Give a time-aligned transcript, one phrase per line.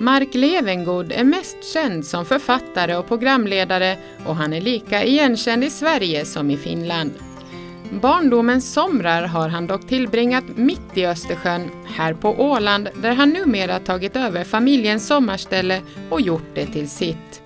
[0.00, 3.96] Mark Levengood är mest känd som författare och programledare
[4.26, 7.12] och han är lika igenkänd i Sverige som i Finland.
[7.90, 13.78] Barndomens somrar har han dock tillbringat mitt i Östersjön, här på Åland, där han numera
[13.78, 17.42] tagit över familjens sommarställe och gjort det till sitt.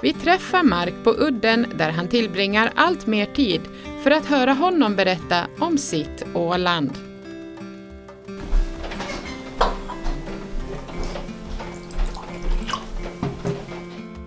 [0.00, 3.60] Vi träffar Mark på udden där han tillbringar allt mer tid
[4.02, 7.11] för att höra honom berätta om sitt Åland.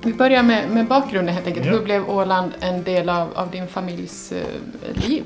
[0.05, 1.65] Vi börjar med, med bakgrunden helt enkelt.
[1.65, 1.71] Ja.
[1.71, 4.45] Hur blev Åland en del av, av din familjs eh,
[4.93, 5.23] liv?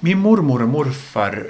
[0.00, 1.46] Min mormor och morfar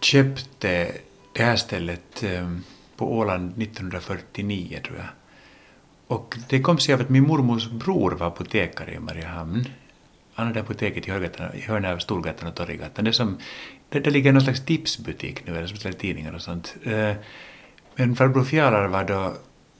[0.00, 0.92] köpte
[1.32, 2.50] det här stället eh,
[2.96, 5.06] på Åland 1949 tror jag.
[6.06, 9.64] Och det kom sig av att min mormors bror var apotekare i Mariehamn.
[10.34, 13.04] Han hade apoteket i hörnet av Storgatan och Torggatan.
[13.04, 13.38] Det, som,
[13.88, 16.76] det, det ligger någon slags tipsbutik nu, eller som säljer tidningar och sånt.
[16.82, 17.12] Eh,
[17.96, 19.34] Men farbror Fjalar var då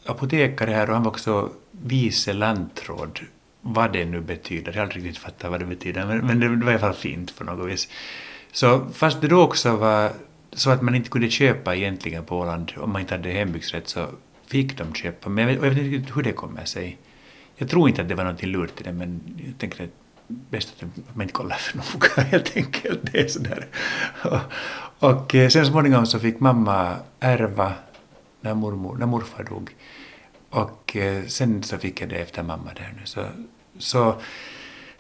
[0.07, 3.21] apotekare här och han var också vice lantråd.
[3.61, 6.49] Vad det nu betyder, jag har aldrig riktigt fattat vad det betyder, men, men det
[6.49, 7.89] var i alla fall fint på något vis.
[8.53, 10.13] Så fast det då också var
[10.53, 14.07] så att man inte kunde köpa egentligen på Åland om man inte hade hembygdsrätt så
[14.47, 15.29] fick de köpa.
[15.29, 16.99] Men jag vet, och jag vet inte riktigt hur det kommer sig.
[17.57, 19.91] Jag tror inte att det var någonting lurt i det men jag tänkte att
[20.29, 23.01] det är bäst att man inte kollar för noga helt enkelt.
[23.03, 23.67] Det är sådär.
[24.25, 24.41] Och,
[25.11, 27.73] och eh, sen småningom så fick mamma ärva
[28.41, 29.75] när, mormor, när morfar dog.
[30.51, 33.03] Och eh, sen så fick jag det efter mamma där nu.
[33.05, 33.27] Så,
[33.79, 34.21] så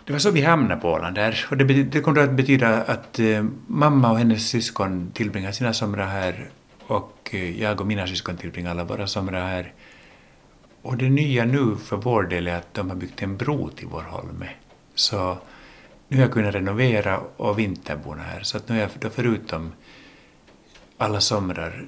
[0.04, 1.46] det var så vi hamnade på Åland där.
[1.50, 5.72] Och det, det kom då att betyda att eh, mamma och hennes syskon tillbringar sina
[5.72, 6.50] somrar här
[6.86, 9.72] och eh, jag och mina syskon tillbringar alla våra somrar här.
[10.82, 13.86] Och det nya nu för vår del är att de har byggt en bro till
[13.86, 14.48] vår holme.
[14.94, 15.38] Så
[16.08, 18.42] nu har jag kunnat renovera och vinterbona här.
[18.42, 19.72] Så att nu har jag då förutom
[20.96, 21.86] alla somrar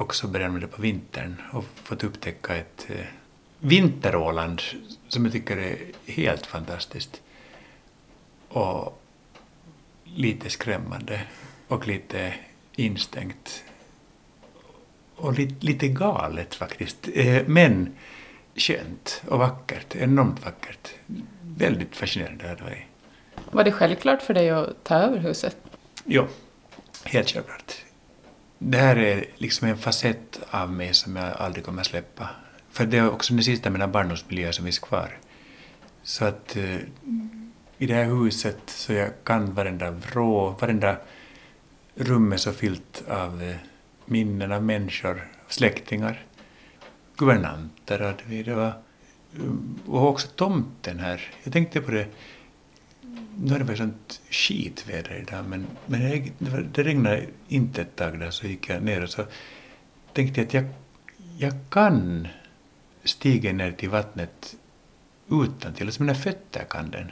[0.00, 3.06] också börjat med det på vintern och fått upptäcka ett eh,
[3.58, 4.62] vinteråland
[5.08, 7.22] som jag tycker är helt fantastiskt.
[8.48, 9.02] Och
[10.04, 11.20] lite skrämmande
[11.68, 12.34] och lite
[12.76, 13.64] instängt.
[15.16, 17.08] Och lite, lite galet faktiskt.
[17.14, 17.94] Eh, Men
[18.56, 20.90] skönt och vackert, enormt vackert.
[21.42, 22.84] Väldigt fascinerande har det varit.
[23.50, 25.56] Var det självklart för dig att ta över huset?
[26.04, 26.26] Jo,
[27.04, 27.74] helt självklart.
[28.58, 32.28] Det här är liksom en facett av mig som jag aldrig kommer att släppa.
[32.70, 35.18] För det är också den sista av mina barndomsmiljöer som finns kvar.
[36.02, 36.76] Så att eh,
[37.78, 40.96] i det här huset så jag kan varenda vrå, varenda
[41.94, 43.56] rum är så fyllt av eh,
[44.04, 46.26] minnen av människor, släktingar,
[47.16, 48.42] guvernanter hade vi.
[48.42, 51.30] Det var, eh, och också tomten här.
[51.42, 52.06] Jag tänkte på det
[53.40, 57.96] nu har det varit sånt skitväder idag, men, men det, det, det regnade inte ett
[57.96, 59.24] tag där, så gick jag ner och så
[60.12, 60.64] tänkte jag att jag,
[61.38, 62.28] jag kan
[63.04, 64.56] stiga ner till vattnet
[65.30, 67.10] utan till, alltså mina fötter kan den.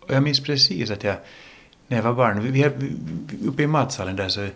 [0.00, 1.16] Och jag minns precis att jag,
[1.86, 4.48] när jag var barn, vi, vi, vi, uppe i matsalen där så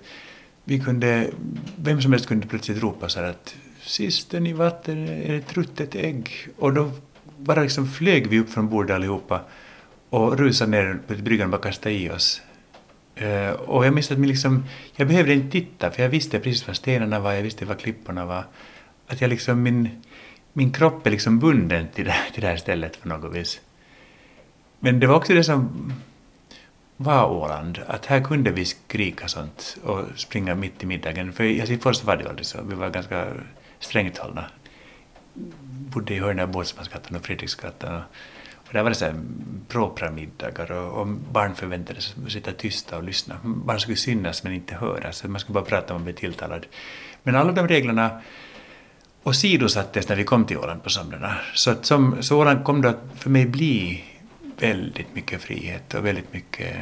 [0.64, 1.30] vi kunde,
[1.76, 5.94] vem som helst kunde plötsligt ropa så här att sisten i vatten är ett ruttet
[5.94, 6.30] ägg.
[6.58, 6.90] Och då
[7.38, 9.40] bara liksom flög vi upp från bordet allihopa
[10.12, 12.42] och rusade ner på bryggan och bara kastade i oss.
[13.22, 14.64] Uh, och jag minns att liksom,
[14.96, 18.24] jag behövde inte titta för jag visste precis var stenarna var, jag visste var klipporna
[18.26, 18.44] var.
[19.06, 19.88] Att jag liksom, min,
[20.52, 23.60] min kropp är liksom bunden till det, till det här stället på något vis.
[24.80, 25.92] Men det var också det som
[26.96, 31.32] var Åland, att här kunde vi skrika sånt och springa mitt i middagen.
[31.32, 33.26] För i Helsingfors var det aldrig så, vi var ganska
[33.78, 34.44] strängt hållna.
[35.64, 37.94] Bodde i hörnet av Båtsmansgatan och Fredriksgatan.
[37.94, 38.02] Och,
[38.72, 39.14] och där var det så här
[39.68, 43.36] propra middagar och, och barn förväntades sitta tysta och lyssna.
[43.44, 46.66] Barn skulle synas men inte höras, man skulle bara prata om man blev tilltalad.
[47.22, 48.22] Men alla de reglerna
[49.22, 51.36] åsidosattes när vi kom till Åland på somrarna.
[51.54, 54.04] Så, att som, så Åland kom då att för mig bli
[54.58, 56.76] väldigt mycket frihet och väldigt mycket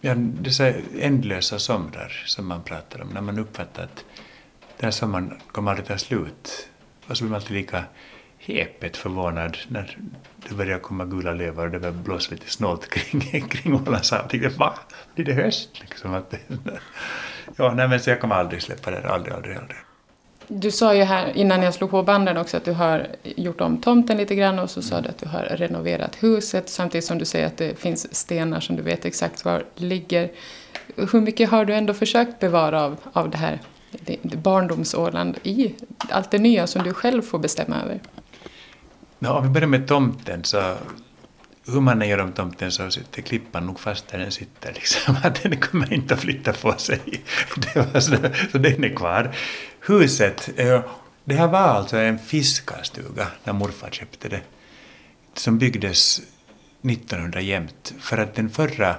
[0.00, 4.04] ja, dessa ändlösa somrar som man pratar om, när man uppfattar att
[4.76, 6.68] den här sommaren kommer aldrig ta slut.
[7.06, 7.84] Och så blir man alltid lika
[8.38, 9.98] häpet förvånad när
[10.48, 14.20] det började komma gula lövar och det började blåsa lite snålt kring, kring Ålands hav.
[14.20, 14.74] Jag tänkte, va?
[15.14, 15.70] Blir det höst?
[15.80, 16.38] Liksom att det,
[17.56, 19.78] ja, nej, men så jag kommer aldrig släppa det, aldrig, aldrig, aldrig.
[20.48, 23.80] Du sa ju här innan jag slog på banden också att du har gjort om
[23.80, 27.24] tomten lite grann och så sa du att du har renoverat huset samtidigt som du
[27.24, 30.30] säger att det finns stenar som du vet exakt var ligger.
[30.96, 33.60] Hur mycket har du ändå försökt bevara av, av det här
[34.22, 35.74] barndomsåland i
[36.10, 38.00] allt det nya som du själv får bestämma över?
[39.18, 40.76] No, om vi börjar med tomten så
[41.66, 44.72] hur man än gör om tomten så sitter klippan nog fast där den sitter.
[44.72, 45.16] Liksom.
[45.22, 47.00] Att den kommer inte att flytta på sig.
[47.56, 48.16] Det var så,
[48.52, 49.34] så den är kvar.
[49.80, 50.80] Huset, eh,
[51.24, 54.40] Det här var alltså en fiskarstuga när morfar köpte det,
[55.34, 56.20] som byggdes
[56.82, 58.96] 1900 jämt, för att den förra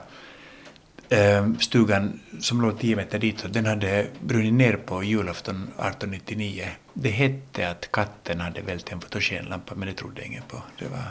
[1.09, 6.67] eh, stugan som låg 10 meter ditåt, den hade brunnit ner på julafton 1899.
[6.99, 10.61] Det hette att katten hade vält en fotogenlampa, men det trodde ingen på.
[10.79, 11.03] Det, var,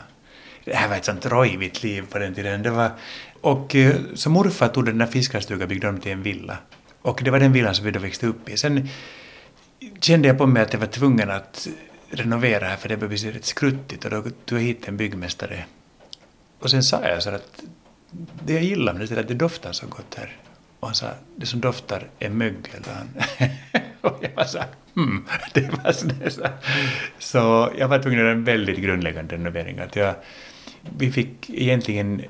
[0.65, 2.63] det här var ett sånt rojvigt liv på den tiden.
[2.63, 2.91] Det var,
[3.41, 6.57] och eh, så morfar tog den där fiskarstugan byggde om till en villa.
[7.01, 8.57] Och det var den villan som vi då växte upp i.
[8.57, 8.89] Sen
[10.01, 11.67] kände jag på mig att jag var tvungen att
[12.09, 15.65] renovera här för det började bli rätt skruttigt och då tog jag hit en byggmästare.
[16.59, 17.63] Och sen sa jag så att
[18.45, 20.37] det jag gillar med det är att det doftar så gott här.
[20.79, 22.83] Och han sa, det som doftar är mögel.
[24.01, 24.59] och jag var så
[24.95, 26.47] hmm, det var så,
[27.19, 29.79] så jag var tvungen att göra en väldigt grundläggande renovering.
[29.79, 30.15] Att jag,
[30.97, 32.23] vi fick egentligen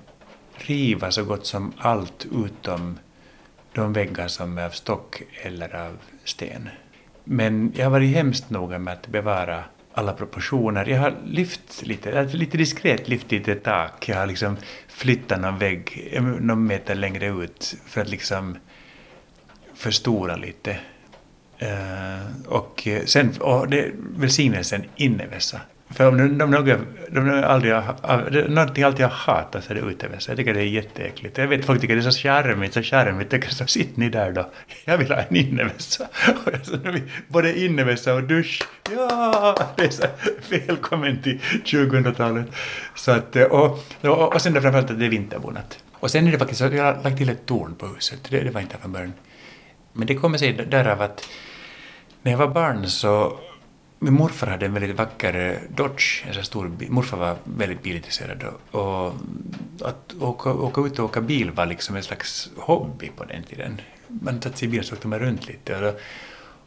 [0.57, 2.99] riva så gott som allt utom
[3.73, 6.69] de väggar som är av stock eller av sten.
[7.23, 9.63] Men jag har varit hemskt noga med att bevara
[9.97, 10.85] alla proportioner.
[10.85, 14.09] Jag har lyft lite, alltså lite diskret lyft lite tak.
[14.09, 14.57] Jag har liksom
[14.87, 18.57] flyttat någon vägg eh, någon meter längre ut för att liksom
[19.75, 20.79] förstora lite.
[21.61, 25.61] Uh, och sen, och det, välsignelsen innevässa.
[25.89, 26.77] För om de, de, de,
[27.09, 30.31] de aldrig har, någonting alltid har hatat så är det utevässa.
[30.31, 31.37] Jag tycker det är jätteäckligt.
[31.37, 33.33] Jag vet folk tycker det är så charmigt, så charmigt.
[33.33, 34.49] Jag så sitt ni där då.
[34.85, 36.07] Jag vill ha en innevässa.
[37.27, 38.67] Både innevässa och dusch.
[38.95, 40.03] Ja, det är så
[40.49, 42.47] välkommen till 2000-talet.
[42.95, 45.83] Så att, eh, och, och, och sen då framförallt att det är vinterbonat.
[45.93, 48.19] Och sen är det faktiskt så att jag har lagt till ett torn på huset.
[48.29, 49.13] Det, det var inte från början.
[49.93, 51.29] Men det kommer sig därav att
[52.21, 53.39] när jag var barn så
[53.99, 56.91] min morfar hade en väldigt vacker eh, Dodge, en sån stor bil.
[56.91, 59.13] Morfar var väldigt bilintresserad och
[59.81, 63.81] att åka, åka ut och åka bil var liksom en slags hobby på den tiden.
[64.07, 65.93] Man satt sig i bilen så åkte man runt lite och då,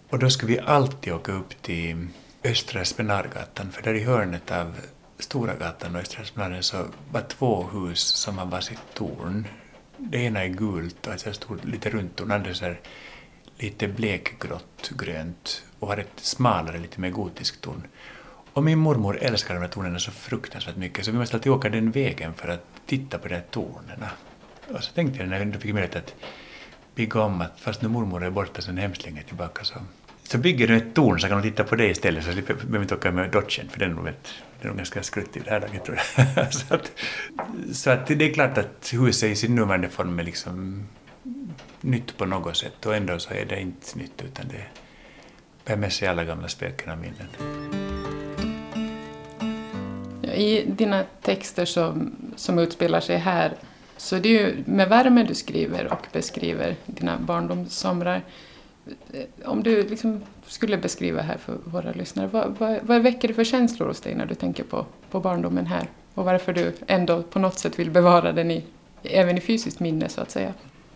[0.09, 2.07] och då skulle vi alltid åka upp till
[2.45, 4.75] Östra Esplanadgatan för där i hörnet av
[5.19, 9.47] Stora gatan och Östra Esplanaden så var två hus som har varsitt torn.
[9.97, 12.81] Det ena är gult och ett stort lite runt torn, andra så här
[13.59, 17.87] lite blekgrått grönt och har ett smalare, lite mer gotiskt torn.
[18.53, 21.69] Och min mormor älskar de här tonerna så fruktansvärt mycket så vi måste alltid åka
[21.69, 24.05] den vägen för att titta på de här tornen.
[24.75, 26.15] Och så tänkte jag när jag fick möjlighet att
[26.95, 29.75] bygga om att fast nu mormor är borta sen hemskt länge tillbaka så,
[30.23, 32.83] så bygger du ett torn så kan de titta på det istället så slipper behöver
[32.83, 34.15] inte åka med dodgen för den är nog, den
[34.61, 36.53] är nog ganska skruttig det här laget tror jag.
[36.55, 36.93] så, att,
[37.73, 40.87] så att det är klart att huset i sin nuvarande form är liksom
[41.81, 44.65] nytt på något sätt och ändå så är det inte nytt utan det
[45.71, 47.29] bär med sig alla gamla spöken och minnen.
[50.35, 53.53] I dina texter som, som utspelar sig här
[53.97, 58.23] så det är ju med värme du skriver och beskriver dina barndomssomrar.
[59.45, 63.45] Om du liksom skulle beskriva här för våra lyssnare, vad, vad, vad väcker det för
[63.45, 65.87] känslor hos dig när du tänker på, på barndomen här?
[66.15, 68.65] Och varför du ändå på något sätt vill bevara den i,
[69.03, 70.53] även i fysiskt minne så att säga?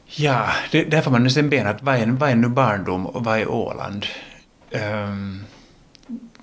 [0.07, 3.25] Ja, det, där får man nästan bena att vad är, vad är nu barndom och
[3.25, 4.07] vad är Åland?
[4.75, 5.45] Um,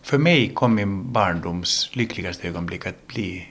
[0.01, 3.47] för mig kom min barndoms lyckligaste ögonblick att bli,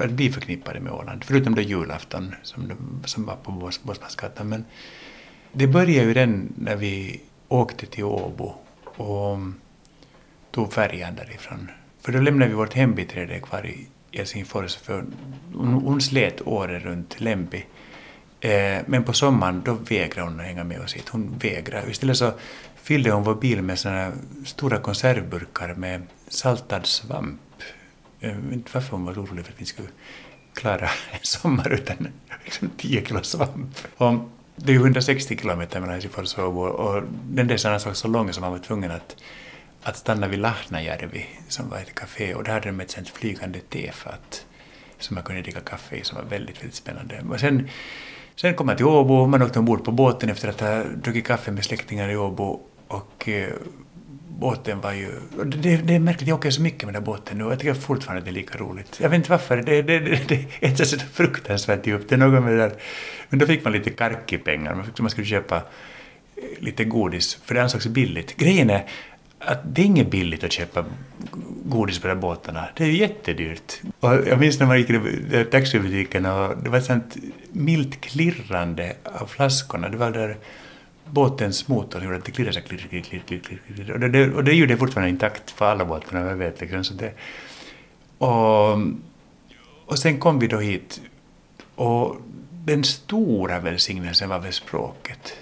[0.00, 2.72] att bli förknippade med Åland, förutom då julafton som,
[3.04, 4.48] som var på Båsmansgatan.
[4.48, 4.64] Men
[5.52, 9.38] det började ju den när vi åkte till Åbo och
[10.50, 11.70] tog färjan därifrån.
[12.00, 13.86] För då lämnade vi vårt hembiträde kvar i
[14.18, 15.04] Helsingfors för
[15.54, 17.64] hon, hon slet året runt Lempi
[18.44, 21.08] Eh, men på sommaren då vägrade hon att hänga med oss hit.
[21.08, 21.90] Hon vägrade.
[21.90, 22.32] Istället så
[22.76, 24.12] fyllde hon vår bil med såna
[24.44, 27.40] stora konservburkar med saltad svamp.
[28.20, 29.88] Eh, jag vet inte varför hon var orolig för att vi skulle
[30.54, 32.08] klara en sommar utan
[32.44, 33.78] liksom 10 kilo svamp.
[33.96, 34.14] Och
[34.56, 38.32] det är ju 160 kilometer mellan Helsingfors och Åbo och den resan var så lång
[38.32, 39.16] som man var tvungen att,
[39.82, 43.60] att stanna vid Lahnajärvi som var ett café och där hade de ett sånt flygande
[43.60, 44.46] tefat
[44.98, 47.24] som man kunde dricka kaffe i som var väldigt, väldigt spännande.
[47.30, 47.68] Och sen
[48.36, 51.50] Sen kom jag till Åbo, man åkte ombord på båten efter att ha druckit kaffe
[51.50, 53.48] med släktingar i Åbo och eh,
[54.28, 55.10] båten var ju...
[55.44, 57.58] Det, det är märkligt, jag åker så mycket med den där båten nu och jag
[57.58, 58.98] tycker fortfarande att det är lika roligt.
[59.00, 62.08] Jag vet inte varför, det, det, det, det etsar så fruktansvärt djupt.
[62.08, 62.72] Det är något med det där.
[63.28, 65.62] Men då fick man lite karkipengar, man, man skulle köpa eh,
[66.58, 68.36] lite godis, för det ansågs billigt.
[68.36, 68.86] Grejen är
[69.46, 70.84] att det är inget billigt att köpa
[71.64, 72.68] godis på de båtarna.
[72.76, 73.80] Det är jättedyrt.
[74.00, 77.16] Och jag minns när man gick i taxibutiken och det var ett sånt
[77.52, 79.88] milt klirrande av flaskorna.
[79.88, 80.36] Det var där
[81.04, 83.90] båtens motor som gjorde att det klirrade så klirr, klirr, klirr, klirr, klirr.
[83.90, 86.84] Och, det, och det ljudet är fortfarande intakt för alla båtarna, jag vet liksom.
[86.84, 87.12] Så det,
[88.18, 88.78] och,
[89.86, 91.00] och sen kom vi då hit
[91.74, 92.16] och
[92.50, 95.36] den stora välsignelsen var väl språket.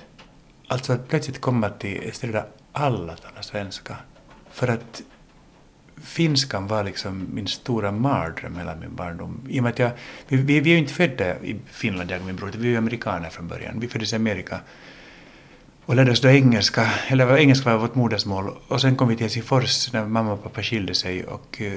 [0.66, 3.96] Alltså att plötsligt komma till ett ställe där alla talar svenska.
[4.50, 5.02] För att
[6.02, 9.40] finskan var liksom min stora mardröm hela min barndom.
[9.48, 9.90] I och med att jag,
[10.28, 12.70] vi, vi, vi är ju inte födda i Finland, jag och min bror, vi är
[12.70, 13.80] ju amerikaner från början.
[13.80, 14.60] Vi föddes i Amerika
[15.86, 18.56] och lärde oss då engelska, eller engelska var vårt modersmål.
[18.68, 21.72] Och sen kom vi till Helsingfors när mamma och pappa skilde sig och eh,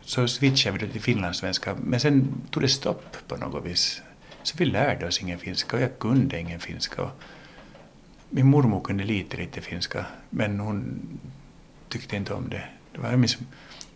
[0.00, 1.76] så switchade vi då till finlandssvenska.
[1.84, 4.02] Men sen tog det stopp på något vis.
[4.42, 7.10] Så vi lärde oss ingen finska och jag kunde ingen finska.
[8.34, 11.00] Min mormor kunde lite, lite finska, men hon
[11.88, 12.64] tyckte inte om det.
[12.92, 13.38] det var, jag minns,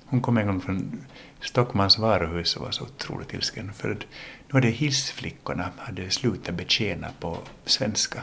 [0.05, 1.01] hon kom en gång från
[1.41, 3.73] Stockmans varuhus och var så otroligt ilsken.
[3.73, 3.97] För nu
[4.51, 8.23] hade hissflickorna hade slutat betjäna på svenska.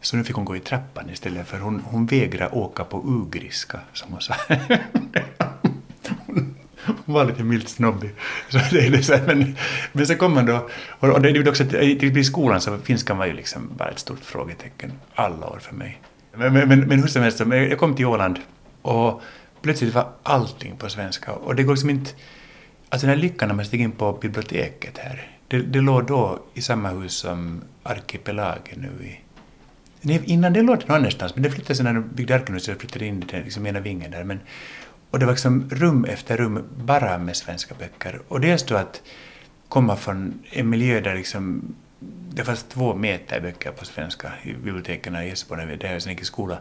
[0.00, 3.80] Så nu fick hon gå i trappan istället för hon, hon vägrade åka på ugriska,
[3.92, 4.34] som hon sa.
[7.04, 8.10] hon var lite milt snobbig.
[8.48, 9.56] Så det är det så men,
[9.92, 13.18] men så kom man då, och det är också att eh, i skolan så finskan
[13.18, 16.00] var ju liksom bara ett stort frågetecken alla år för mig.
[16.34, 18.38] Men, men, men, men hur som helst, jag kom till Åland
[18.82, 19.22] och
[19.62, 22.10] plötsligt var allting på svenska och det går liksom inte...
[22.90, 26.38] Alltså den här lyckan när man steg in på biblioteket här, det, det låg då
[26.54, 29.20] i samma hus som Arkipelagen nu i
[30.00, 32.74] Nej, innan det låg det någon annanstans, men det flyttade sen när de byggde Arkenhuset,
[32.74, 34.24] så flyttade in i liksom ena vingen där.
[34.24, 34.40] Men,
[35.10, 38.20] och det var liksom rum efter rum bara med svenska böcker.
[38.28, 39.02] Och dels då att
[39.68, 41.74] komma från en miljö där liksom
[42.30, 46.22] det fanns två meter böcker på svenska i biblioteken i Esbo, där jag sen gick
[46.22, 46.58] i skola.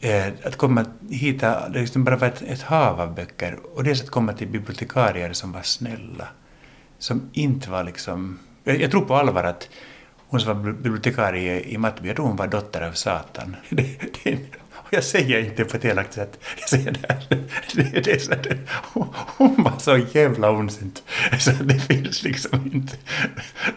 [0.00, 3.58] Eh, att komma hit, det liksom bara var ett, ett hav av böcker.
[3.74, 6.28] Och dels att komma till bibliotekarier som var snälla.
[6.98, 8.38] Som inte var liksom...
[8.64, 9.68] Jag, jag tror på allvar att
[10.28, 13.56] hon som var bibliotekarie i Mattby, jag tror hon var dotter av Satan.
[13.68, 14.38] Det, det,
[14.90, 16.38] jag säger inte på ett elakt sätt.
[16.60, 17.38] Jag säger det,
[17.74, 18.58] det, det, så det,
[19.36, 21.02] hon var så jävla ondsint.
[21.38, 22.96] Så det finns liksom inte.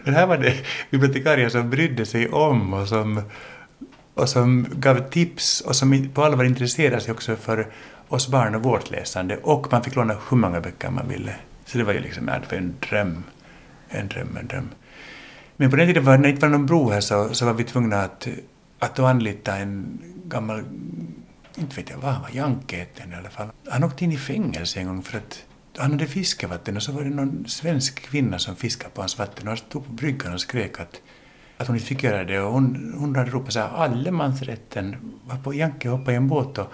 [0.04, 0.54] Men här var det
[0.90, 3.22] bibliotekarier som brydde sig om och som,
[4.14, 7.66] och som gav tips och som på allvar intresserade sig också för
[8.08, 9.36] oss barn och vårt läsande.
[9.36, 11.34] Och man fick låna hur många böcker man ville.
[11.66, 13.24] Så det var ju liksom en dröm.
[13.88, 14.68] En dröm, en dröm.
[15.56, 17.52] Men på den tiden, var, när det inte var någon bro här, så, så var
[17.52, 18.28] vi tvungna att,
[18.78, 19.98] att anlita en
[20.28, 20.64] gammal,
[21.58, 23.48] inte vet jag vad han var, Janke i alla fall.
[23.68, 25.44] Han åkte in i fängelse en gång för att
[25.76, 29.42] han hade fiskevatten och så var det någon svensk kvinna som fiskade på hans vatten
[29.42, 31.00] och han stod på bryggan och skrek att,
[31.56, 35.54] att hon inte fick göra det och hon, hon hade ropat så här allemansrätten, varpå
[35.54, 36.72] Janke hoppade i en båt och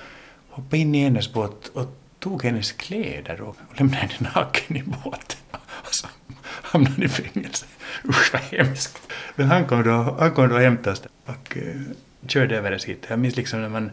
[0.48, 4.82] hoppade in i hennes båt och tog hennes kläder och, och lämnade henne naken i
[4.82, 5.38] båten.
[5.86, 6.06] Och så
[6.42, 7.66] hamnade han i fängelse.
[8.04, 8.98] Usch vad hemskt.
[9.36, 11.80] Men han kom då, han kom då och hämtade oss och eh,
[12.26, 13.06] körde över oss hit.
[13.08, 13.90] Jag minns liksom när man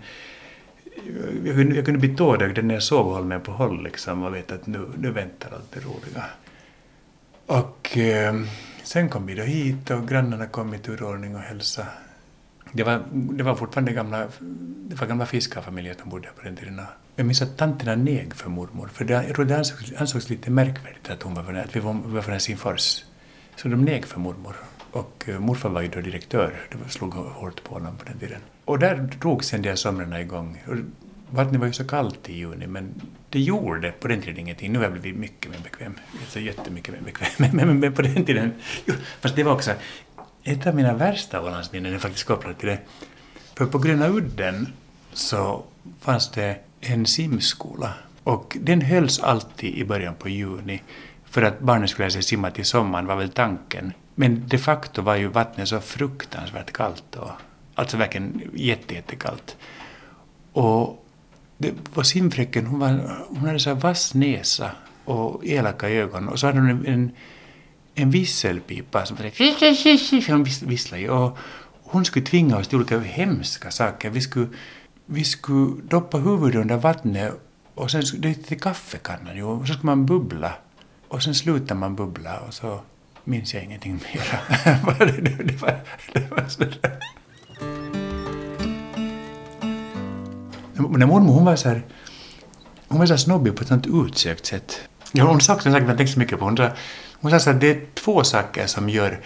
[1.45, 4.51] jag kunde, jag kunde bli tårögd när jag såg Holmen på håll liksom och vet
[4.51, 6.25] att nu, nu väntar allt det roliga.
[7.45, 8.41] Och eh,
[8.83, 11.88] sen kom vi då hit och grannarna kom i turordning och hälsade.
[12.71, 14.27] Det var, det var fortfarande gamla,
[14.88, 16.81] det var gamla fiskarfamiljer som bodde på den tiden.
[17.15, 20.51] Jag minns att tanterna neg för mormor, för det, jag tror det ansågs, ansågs lite
[20.51, 23.03] märkvärdigt att, hon var från, att vi var, vi var från Helsingfors.
[23.55, 24.55] Så de neg för mormor.
[24.91, 28.41] Och eh, morfar var ju då direktör, det slog hårt på honom på den tiden.
[28.65, 30.63] Och där drog sen de somrarna igång.
[30.67, 30.75] Och
[31.29, 34.71] vattnet var ju så kallt i juni, men det gjorde på den tiden ingenting.
[34.71, 35.93] Nu har jag blivit mycket mer bekväm.
[36.21, 37.29] alltså jättemycket mer bekväm.
[37.38, 38.53] Men, men, men på den tiden...
[38.86, 39.71] Jo, fast det var också...
[40.43, 42.79] Ett av mina värsta Ålandsminnen är faktiskt kopplat till det.
[43.55, 44.67] För på Gröna udden
[45.13, 45.63] så
[46.00, 47.93] fanns det en simskola.
[48.24, 50.81] Och den hölls alltid i början på juni
[51.25, 53.93] för att barnen skulle lära sig simma till sommaren var väl tanken.
[54.15, 57.32] Men de facto var ju vattnet så fruktansvärt kallt då.
[57.75, 59.58] Alltså verkligen jättejättekallt.
[60.53, 61.06] Och
[61.58, 64.72] det var simfräcken, hon, var, hon hade så här vass näsa
[65.06, 67.12] och elaka ögon och så hade hon en, en,
[67.96, 69.18] en visselpipa som
[70.27, 71.38] hon visslade och
[71.84, 74.10] hon skulle tvinga oss till olika hemska saker.
[74.10, 74.48] Vi skulle,
[75.06, 77.34] vi skulle doppa huvudet under vattnet
[77.75, 80.53] och sen det till kaffekannan och så skulle man bubbla
[81.08, 82.82] och sen slutar man bubbla och så
[83.23, 84.39] minns jag ingenting mera.
[85.43, 85.79] det, var,
[86.13, 86.99] det var sådär.
[90.75, 91.81] När mormor hon var så här,
[92.87, 94.81] hon var så snobbig på ett sånt utsökt sätt.
[95.11, 96.45] Ja, hon sa en sak jag tänkte så mycket på.
[96.45, 96.69] Hon sa,
[97.13, 99.19] hon sa att det är två saker som gör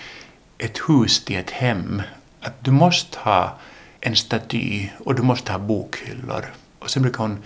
[0.58, 2.02] ett hus till ett hem.
[2.42, 3.58] Att du måste ha
[4.02, 6.46] en staty och du måste ha bokhyllor.
[6.80, 7.44] Och sen brukar hon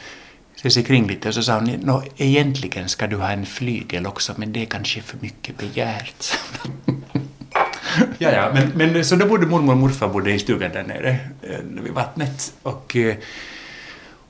[0.61, 4.07] se sig kring lite och så sa hon, Nå, egentligen ska du ha en flygel
[4.07, 6.37] också men det är kanske för mycket begärt.
[8.17, 11.19] ja, ja, men, men så då bodde mormor och morfar bodde i stugan där nere
[11.41, 12.53] eh, vid vattnet.
[12.61, 13.15] Och, eh,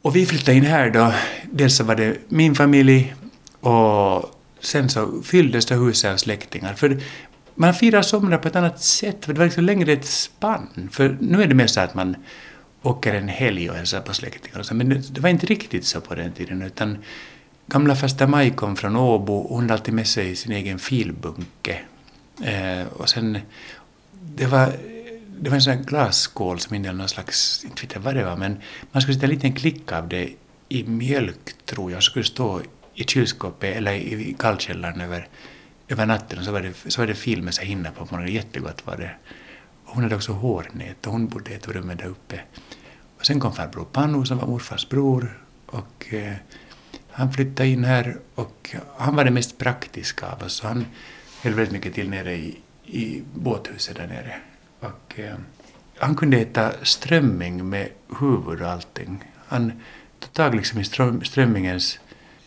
[0.02, 1.14] och vi flyttade in här då.
[1.52, 3.16] Dels så var det min familj
[3.60, 6.74] och sen så fylldes det huset av släktingar.
[6.74, 7.00] För
[7.56, 10.90] man firar somrar på ett annat sätt, för det var liksom längre ett spann.
[10.92, 12.16] För nu är det mer så att man
[12.82, 14.74] åker en helg och hälsar på släktingar.
[14.74, 16.98] Men det, var inte riktigt så på den tiden utan
[17.68, 21.80] gamla första Maj kom från Åbo och hon hade alltid med sig sin egen filbunke.
[22.44, 23.40] Eh, och sen,
[24.12, 24.74] det var,
[25.40, 28.26] det var en sån här glasskål som innehöll någon slags, inte vet jag vad det
[28.26, 30.30] var, men man skulle sätta en liten klick av det
[30.70, 32.62] i mjölk, tror jag, och skulle stå
[32.94, 35.28] i kylskåpet eller i kallkällaren över,
[35.88, 38.34] över natten och så var det, så var det fil med sig hinna på morgonen.
[38.34, 39.12] Jättegott var det.
[39.86, 42.40] Och hon hade också hårnät och hon bodde i ett rum där uppe.
[43.20, 46.34] Och sen kom farbror Panu som var morfars bror och eh,
[47.12, 50.62] han flyttade in här och han var det mest praktiska av oss.
[50.62, 50.86] Han
[51.42, 54.36] höll väldigt mycket till nere i, i båthuset där nere.
[54.80, 55.36] Och, eh,
[55.98, 59.24] han kunde äta strömming med huvud och allting.
[59.48, 59.72] Han
[60.20, 60.86] tog tag liksom i
[61.24, 62.00] strömmingens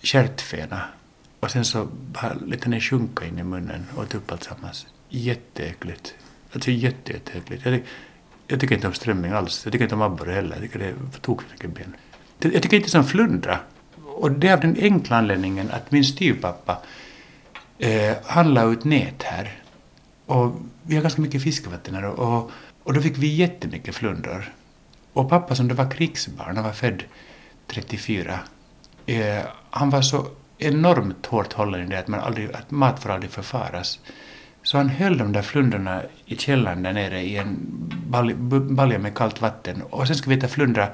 [0.03, 0.83] stjärtfena
[1.41, 4.87] och sen så bara lät han den sjunka in i munnen och åt upp alltsammans.
[5.09, 6.15] Jätteäckligt.
[6.53, 7.67] Alltså jättejätteäckligt.
[8.53, 9.65] Jag, tycker inte om strömming alls.
[9.65, 10.51] Jag tycker inte om abborre heller.
[10.51, 11.97] Jag tycker det är för tok för mycket ben.
[12.53, 13.59] Jag tycker inte om flundra.
[14.05, 16.79] Och det är av den enkla anledningen att min styvpappa
[17.79, 19.63] eh, han la ut nät här.
[20.27, 22.51] Och vi har ganska mycket fiskevatten här och,
[22.83, 24.53] och då fick vi jättemycket flundror.
[25.13, 27.05] Och pappa som då var krigsbarn, han var född
[27.67, 28.39] 34,
[29.07, 30.27] eh, han var så
[30.59, 34.01] enormt hårt hållen i det att, man aldrig, att mat får aldrig förfaras.
[34.63, 37.57] Så han höll de där flundrorna i källaren där nere i en
[38.71, 40.89] balja med kallt vatten och sen skulle vi äta flundra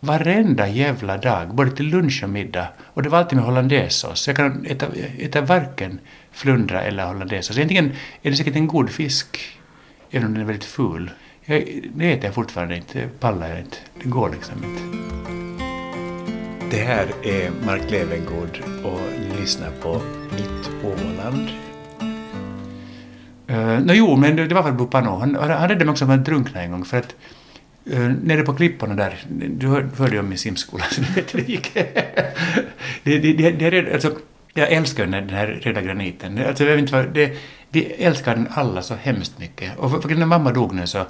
[0.00, 2.68] varenda jävla dag, både till lunch och middag.
[2.80, 4.26] Och det var alltid med hollandaisesås.
[4.26, 4.86] Jag kan äta,
[5.18, 6.00] äta varken
[6.32, 7.56] flundra eller hollandaisesås.
[7.56, 7.92] Egentligen
[8.22, 9.58] är det säkert en god fisk,
[10.10, 11.10] även om den är väldigt ful.
[11.44, 13.76] Jag, det äter jag fortfarande inte, det pallar jag inte.
[14.02, 14.98] Det går liksom inte.
[16.70, 20.00] Det här är Mark Levengood och ni lyssnar på
[20.36, 21.48] Mitt Åland.
[23.50, 25.18] Uh, no, jo, men det, det var farbror Pano.
[25.18, 27.14] Han, han räddade mig också från att drunkna en gång för att
[27.92, 31.40] uh, nere på klipporna där, du hörde ju om min simskola, så du vet hur
[31.40, 31.74] det gick.
[33.02, 34.16] det, det, det, det alltså,
[34.54, 36.38] jag älskar den här röda graniten.
[36.46, 37.38] Alltså, jag vet inte vad, det,
[37.70, 39.78] vi älskar den alla så hemskt mycket.
[39.78, 41.06] Och för, för när mamma dog nu så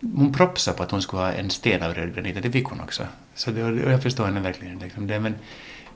[0.00, 2.80] hon propsade på att hon skulle ha en sten av röd granit, det fick hon
[2.80, 3.02] också.
[3.34, 4.78] Så det, och jag förstår henne verkligen.
[4.78, 5.34] Liksom det, men,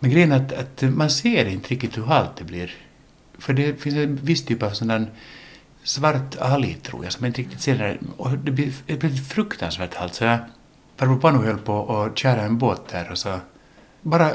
[0.01, 2.75] men grejen är att, att man ser inte riktigt hur halt det blir.
[3.39, 5.07] För det finns en viss typ av sådan
[5.85, 9.17] svart alg, tror jag, som jag inte riktigt ser det Och det blev det blev
[9.17, 10.15] fruktansvärt halt.
[10.15, 10.39] Så jag,
[10.97, 13.41] farbror Panu höll på att köra en båt där och så
[14.03, 14.31] bara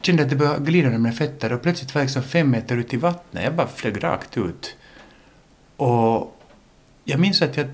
[0.00, 2.76] kände att det började glida med mina fötter och plötsligt var jag liksom fem meter
[2.76, 3.44] ut i vattnet.
[3.44, 4.76] Jag bara flög rakt ut.
[5.76, 6.36] Och
[7.04, 7.66] jag minns att jag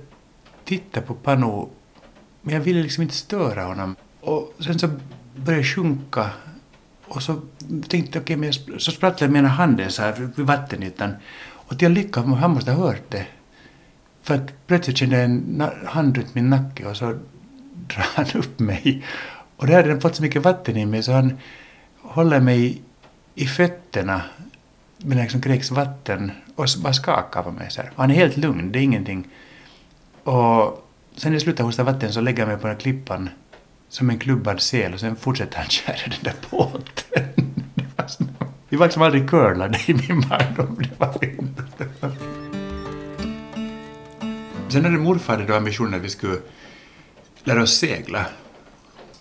[0.65, 1.67] tittade på Panu
[2.43, 3.97] men jag ville liksom inte störa honom.
[4.21, 4.89] Och sen så
[5.37, 6.31] började jag sjunka
[7.09, 7.41] och så
[7.89, 11.15] tänkte jag, okej, okay, så sprattlade jag med ena handen så här vid vattenytan.
[11.69, 13.27] Och till jag lyckades, han måste ha hört det.
[14.23, 17.05] För att plötsligt kände jag en hand runt min nacke och så
[17.87, 19.05] drar han upp mig.
[19.57, 21.39] Och där hade den fått så mycket vatten i mig så han
[22.03, 22.83] håller mig
[23.35, 24.23] i fötterna
[24.99, 27.91] med liksom kräks vatten och bara skakar på mig så här.
[27.95, 29.29] Och han är helt lugn, det är ingenting.
[30.25, 33.31] Och sen när jag slutar hosta vatten så lägger jag mig på den här klippan
[33.89, 37.49] som en klubbad sel och sen fortsätter han köra den där båten.
[38.69, 40.77] Vi var liksom aldrig curlade i min barndom.
[40.79, 41.59] Det var fint.
[44.69, 46.39] Sen hade morfar då ambitionen att vi skulle
[47.45, 48.27] lära oss segla.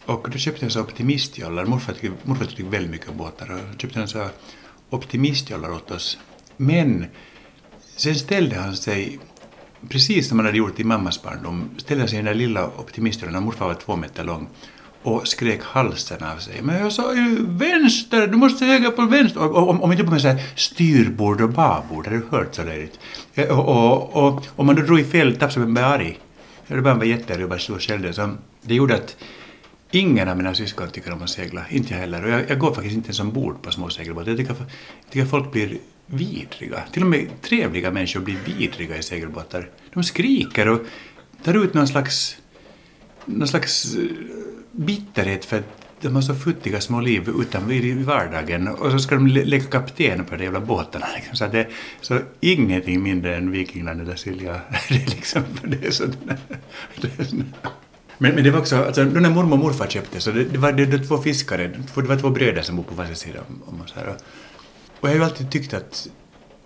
[0.05, 1.65] Och då köpte jag så optimistjollar.
[1.65, 4.27] Morfar tyckte, morfar tyckte väldigt mycket om båtar och köpte han så
[4.89, 6.17] optimistjollar åt oss.
[6.57, 7.05] Men
[7.95, 9.19] sen ställde han sig
[9.89, 13.43] precis som han hade gjort i mammas barndom, ställde sig i den där lilla optimistjollen
[13.43, 14.49] morfar var två meter lång
[15.07, 16.61] och skrek halsen av sig.
[16.61, 19.41] Men jag sa ju vänster, du måste äga på vänster.
[19.43, 22.63] Och, om, om inte på med så här styrbord och babord, har du hört så
[22.63, 22.99] löjligt?
[23.49, 26.19] Och, och, och om man då drog i fel tapp så blev man arg.
[26.67, 28.13] Det bara var jättearg och bara stod och skällde.
[28.13, 29.17] Så det gjorde att
[29.91, 32.25] ingen av mina syskon tycker om att segla, inte jag heller.
[32.25, 34.31] Och jag, jag går faktiskt inte ens ombord på små segelbåtar.
[34.31, 34.67] Jag tycker, jag
[35.09, 36.83] tycker att folk blir vidriga.
[36.91, 39.69] Till och med trevliga människor blir vidriga i segelbåtar.
[39.93, 40.79] De skriker och
[41.43, 42.37] tar ut någon slags,
[43.27, 44.03] någon slags eh,
[44.71, 49.15] bitterhet för att de har så futtiga små liv utan i vardagen och så ska
[49.15, 51.05] de leka kapten på de jävla båtarna.
[51.15, 51.35] Liksom.
[51.35, 51.67] Så, det,
[52.01, 54.61] så ingenting mindre än Vikingland eller Silja.
[54.89, 56.05] det är liksom, det är så,
[57.01, 57.35] det är så,
[58.17, 60.57] men, men det var också, alltså, då när mormor och morfar köpte så det, det
[60.57, 63.81] var det, det två fiskare, det var två bröder som bodde på varsin sida om
[63.81, 64.07] oss här.
[64.07, 64.15] Och,
[64.99, 66.07] och jag har ju alltid tyckt att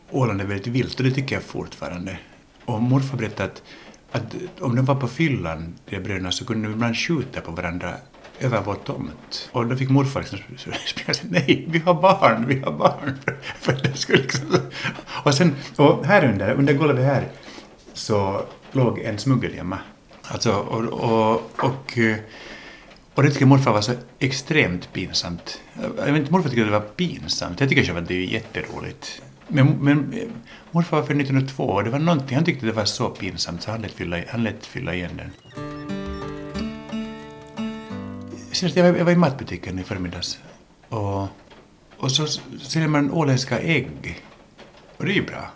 [0.09, 2.17] Åland är väldigt vilt och det tycker jag fortfarande.
[2.65, 3.63] Och morfar berättade att,
[4.11, 7.93] att om de var på fyllan, de bröderna, så kunde de ibland skjuta på varandra
[8.39, 9.49] över vår tomt.
[9.51, 10.39] Och då fick morfar liksom
[10.85, 13.17] springa nej, vi har barn, vi har barn.
[13.59, 14.57] För det skulle liksom...
[15.23, 17.27] Och sen, och här under, under golvet här,
[17.93, 19.79] så låg en smuggelgömma.
[20.21, 22.17] Alltså, och, och, och, eh,
[23.13, 25.61] och det tycker morfar var så extremt pinsamt.
[25.97, 27.59] Jag vet inte, morfar tyckte det var pinsamt.
[27.59, 29.21] Jag tycker själv att det är jätteroligt.
[29.53, 30.13] Men, men
[30.71, 33.71] morfar var för 1902 och det var någonting, han tyckte det var så pinsamt så
[33.71, 35.31] han lät fylla, han lät fylla igen den.
[38.51, 40.39] Senast jag var, jag var i matbutiken i förmiddags
[40.89, 41.27] och,
[41.97, 42.27] och så
[42.61, 44.23] säljer man åländska ägg.
[44.97, 45.51] Och det är ju bra.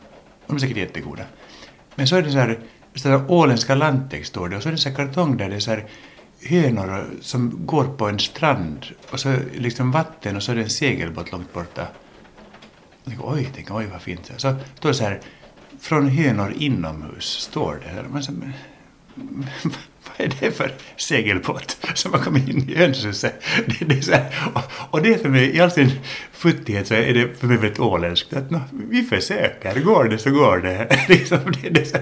[0.47, 1.23] De är säkert jättegoda.
[1.95, 2.59] Men så är det så här,
[2.95, 5.55] så här åländska lantägg står det och så är det en här kartong där det
[5.55, 5.85] är så här
[6.41, 10.69] hönor som går på en strand och så liksom vatten och så är det en
[10.69, 11.87] segelbåt långt borta.
[13.05, 14.31] Tänker, oj, tänk, oj vad fint.
[14.37, 15.19] Så står det så här,
[15.79, 18.05] från hönor inomhus, står det.
[18.09, 18.31] Men så,
[20.05, 23.43] vad är det för segelbåt som har kommit in i hönshuset?
[23.65, 25.91] Det, det är så här, och, och, det är för mig, i all sin
[26.31, 30.31] futtighet så är det för mig väldigt åländskt att no, vi försöker, går det så
[30.31, 30.99] går det.
[31.09, 31.97] liksom, det, det så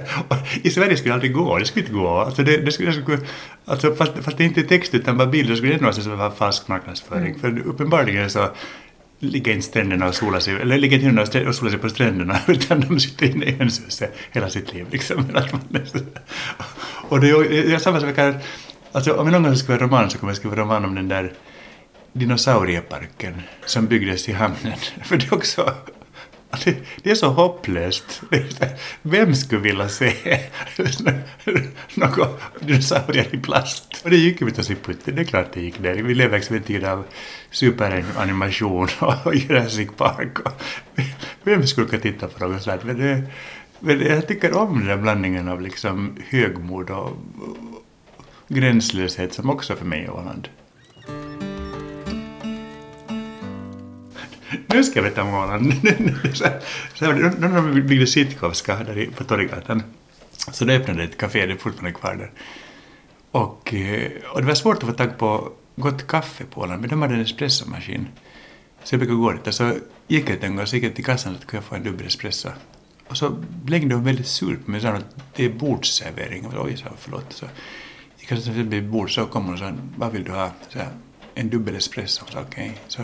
[0.64, 2.08] I Sverige skulle det aldrig gå, det skulle inte gå.
[2.08, 3.20] Alltså, det, det skulle, det skulle,
[3.66, 6.32] alltså, fast, fast det inte är text utan bara bild, så skulle det ändå vara
[6.32, 7.36] falsk marknadsföring.
[7.36, 7.40] Mm.
[7.40, 8.50] För uppenbarligen så
[9.24, 12.80] ligger inte stränderna och solar sig, eller ligger inte och solar sig på stränderna, utan
[12.80, 14.86] de sitter inne i hönshuset hela sitt liv.
[14.92, 15.18] Liksom.
[17.10, 18.40] och det är, samma sak här,
[18.92, 21.08] alltså om jag någon gång ska skriva roman så kommer jag skriva roman om den
[21.08, 21.34] där
[22.14, 24.78] dinosaurieparken som byggdes i hamnen.
[25.04, 25.74] För det är också
[26.64, 28.22] det, det är så hopplöst.
[29.02, 30.14] Vem skulle vilja se
[31.96, 32.28] några
[32.60, 34.02] dinosaurier i plast?
[34.04, 35.94] Och det gick ju med Putte, det är klart det gick där.
[35.94, 37.04] Vi lever liksom i en tid av
[37.52, 40.40] superanimation och Jurassic Park.
[40.40, 40.62] Och
[41.44, 42.84] vem skulle kunna titta på något sånt?
[42.84, 43.24] Men, det,
[43.80, 47.18] men jag tycker om den där blandningen av liksom högmod och
[48.48, 50.48] gränslöshet som också för mig är Åland.
[54.68, 55.74] Nu ska vi ta månaden.
[57.00, 59.84] När de byggde Sitkovska där på Torggatan
[60.52, 62.32] så då öppnade ett café, det är fortfarande kvar där.
[63.32, 66.90] Och, eh, och det var svårt att få tag på gott kaffe på Åland, men
[66.90, 68.08] de hade en espressomaskin.
[68.84, 69.74] Så jag brukade gå dit och så
[70.08, 72.08] gick jag en gång så gick jag till kassan och kunde jag få en dubbel
[72.08, 72.50] espresso.
[73.08, 73.30] Och så
[73.64, 76.46] blängde hon väldigt surt på mig och sa att det är bordsservering.
[76.46, 77.26] Och oj, sa förlåt.
[77.34, 77.46] Så
[78.20, 80.52] gick jag till bord så kom hon och sa vad vill du ha?
[80.70, 80.80] Så
[81.36, 82.26] en dubbel espresso.
[82.30, 82.66] Så okej.
[82.66, 82.72] Okay.
[82.88, 83.02] Så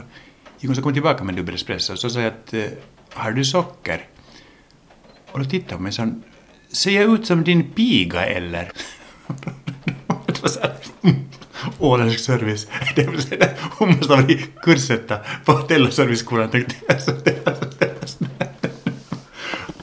[0.60, 2.64] gick hon så kom tillbaka med en dubbel espresso och så sa jag att eh,
[3.14, 4.08] har du socker?
[5.32, 6.08] Och då tittade hon mig och sa
[6.72, 8.72] ser jag ut som din piga eller?
[10.26, 11.16] det var så här, mm,
[11.80, 12.68] åländsk service.
[12.96, 17.02] Det vill säga, hon måste ha varit kursetta på hotell och serviceskolan tänkte jag.
[17.02, 17.60] Så det,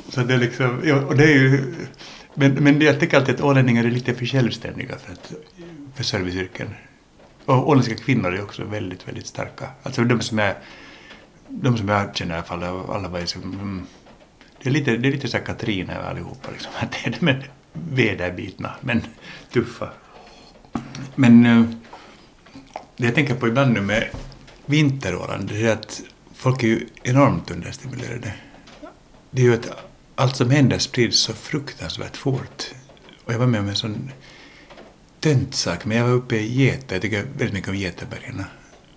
[0.09, 1.75] så det är liksom, och det är ju,
[2.35, 5.33] men, men jag tycker alltid att ålänningar är lite för självständiga för, att,
[5.95, 6.69] för serviceyrken.
[7.47, 9.71] Och åländska kvinnor är också väldigt, väldigt starka.
[9.83, 10.55] Alltså de som jag,
[11.49, 13.87] de som jag känner i alla fall, alla var liksom, mm,
[14.63, 16.73] det är lite, det är lite så Katrin över allihopa liksom.
[16.81, 19.03] Att det är de väderbitna men
[19.53, 19.89] tuffa.
[21.15, 21.65] Men eh,
[22.97, 24.09] det jag tänker på ibland nu med
[24.67, 26.03] vinteråren, det är att
[26.35, 28.35] folk är ju enormt understimulerade.
[29.31, 29.71] Det är ju att
[30.15, 32.65] allt som händer sprids så fruktansvärt fort.
[33.25, 34.11] Och jag var med om en sån
[35.21, 38.45] tönt sak, men jag var uppe i Geta, jag tycker väldigt mycket om Getabergen.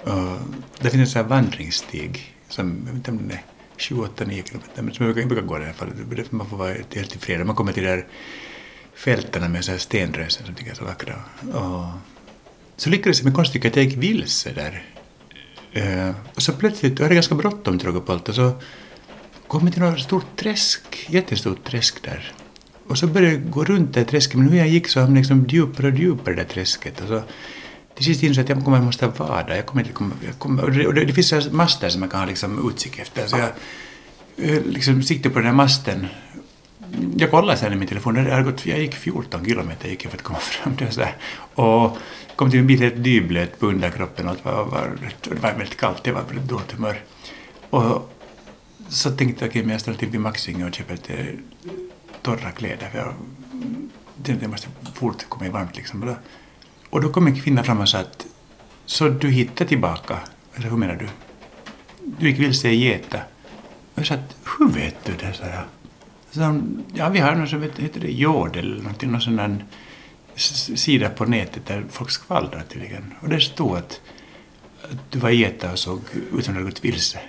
[0.03, 0.39] Och
[0.79, 3.43] där finns en sån här vandringsstig som, jag vet inte om den är
[3.77, 5.89] 28-9 kilometer, men som jag brukar gå där i alla fall.
[6.29, 7.45] Man får vara helt tillfreds.
[7.45, 8.07] Man kommer till där
[8.93, 11.15] fälten med så här stenrösen som tycker är så vackra.
[11.53, 11.85] Och
[12.77, 14.85] så lyckades jag med konststycket att jag gick vilse där.
[15.77, 18.51] Uh, och så plötsligt, jag hade ganska bråttom till Rogopolta, så
[19.47, 22.33] kom jag till något stort träsk, jättestort träsk där.
[22.89, 25.21] Och så började jag gå runt det träsket, men hur jag gick så hamnade jag
[25.21, 27.01] liksom djupare och djupare i det träsket.
[27.01, 27.21] Och så
[27.95, 29.55] till sist insåg jag att jag kommer, måste vada.
[29.55, 29.85] Jag kommer
[30.25, 32.99] jag kommer, och det, och det, det finns master som man kan ha liksom utkik
[32.99, 33.27] efter.
[33.27, 33.49] Så jag
[34.49, 36.07] eh, liksom siktade på den här masten.
[37.17, 40.11] Jag kollade sen i min telefon, det hade gått, jag gick 14 kilometer gick jag
[40.11, 40.75] för att komma fram.
[40.75, 41.15] Det så här.
[41.55, 41.97] Och
[42.35, 45.77] kom till en bil helt dyblöt på underkroppen och det var, var, det var väldigt
[45.77, 47.03] kallt, det var väldigt dåligt humör.
[47.69, 48.11] Och
[48.89, 51.13] så tänkte jag, okej, okay, jag ställer till vid Maxinge och köper lite
[52.21, 52.89] torra kläder.
[52.89, 53.13] För jag
[54.23, 56.15] det måste fort komma i varmt liksom.
[56.89, 58.25] Och då kom en kvinna fram och sa att
[58.85, 60.19] så du hittade tillbaka?
[60.55, 61.07] Eller hur menar du?
[62.19, 63.17] Du gick vilse i Geta.
[63.93, 65.33] Och jag sa att hur vet du det?
[65.33, 65.63] sa jag.
[66.31, 66.61] Så
[66.93, 69.65] ja, vi har något som heter det Jodel eller någonting, någon sån där
[70.75, 73.13] sida på nätet där folk skvallrar tydligen.
[73.21, 74.01] Och det stod att,
[74.83, 76.01] att du var i Geta och såg
[76.33, 77.19] ut som du hade gått vilse.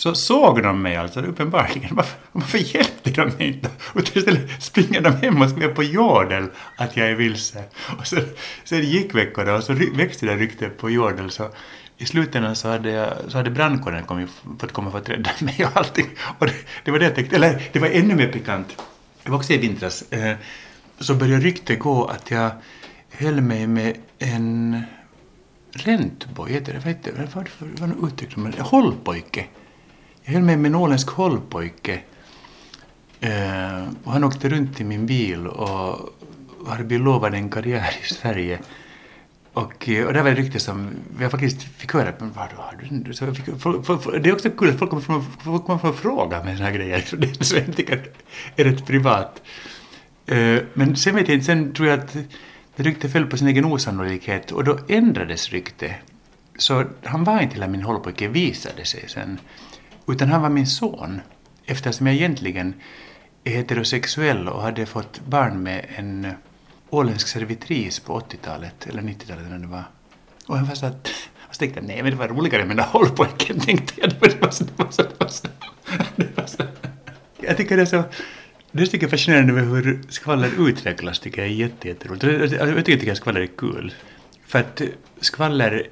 [0.00, 1.94] Så såg de mig alltså uppenbarligen.
[1.94, 3.70] Varför, varför hjälpte de mig inte?
[3.80, 7.64] Och istället springer de hem och skriver på jordel att jag är vilse.
[7.98, 8.16] Och så,
[8.64, 11.50] sen gick veckorna och så växte det ryktet på jordel så
[11.98, 15.64] i slutändan så hade, jag, så hade brandkåren kommit, fått komma för att rädda mig
[15.64, 16.06] och allting.
[16.38, 18.82] Och det, det var det jag tänkte, eller det var ännu mer pikant.
[19.22, 20.12] Det var också i vintras.
[20.12, 20.36] Eh,
[20.98, 22.50] så började ryktet gå att jag
[23.10, 24.82] höll mig med en
[25.72, 27.48] räntboj, heter det, vad heter det, vad
[27.80, 29.46] var det uttryck hållpojke.
[30.30, 32.00] Jag höll mig med en åländsk hållpojke.
[34.04, 36.10] Och han åkte runt i min bil och
[36.66, 38.58] hade blivit lovad en karriär i Sverige.
[39.52, 40.90] Och, och det var ett rykte som
[41.20, 42.12] jag faktiskt fick höra.
[42.18, 43.14] Men vad har du?
[43.14, 45.78] Så fick, för, för, för, det är också kul att folk kommer från, folk kommer
[45.78, 47.00] från fråga med såna här grejer.
[47.00, 48.08] Så det så jag tycker
[48.56, 49.42] är rätt privat.
[50.32, 52.12] Uh, men sen vet jag inte, sen tror jag att
[52.76, 55.92] det ryktet föll på sin egen osannolikhet och då ändrades ryktet.
[56.58, 59.38] Så han var inte hela min hållpojke visade sig sen.
[60.10, 61.20] Utan han var min son.
[61.64, 62.74] Eftersom jag egentligen
[63.44, 66.32] är heterosexuell och hade fått barn med en
[66.90, 69.84] åländsk servitris på 80-talet, eller 90-talet när det var.
[70.46, 71.10] Och han var så att,
[71.48, 74.10] och så tänkte jag, nej men det var roligare med den där hållpojken, tänkte jag.
[74.10, 75.46] Det var så, det var så, det var så,
[76.16, 76.62] det var så.
[77.40, 78.02] Jag tycker det är så,
[78.72, 82.24] det är så fascinerande med hur skvaller utvecklas, tycker jag är jätteroligt.
[82.24, 83.94] Jätte jag tycker att skvaller är kul.
[84.46, 84.82] För att
[85.20, 85.88] skvaller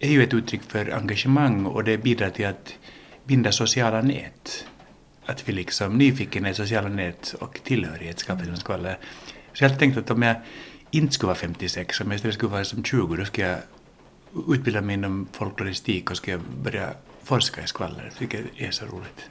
[0.00, 2.74] är ju ett uttryck för engagemang och det bidrar till att
[3.24, 4.66] binda sociala nät.
[5.26, 8.98] Att vi liksom, nyfikenhet, sociala nät och tillhörighet skapar som skvaller.
[9.52, 10.36] Så jag hade tänkt att om jag
[10.90, 13.58] inte skulle vara 56, om jag istället skulle vara som 20, då skulle jag
[14.48, 16.88] utbilda mig inom folkloristik och skulle börja
[17.22, 18.10] forska i skvaller.
[18.12, 19.28] Det tycker jag är så roligt.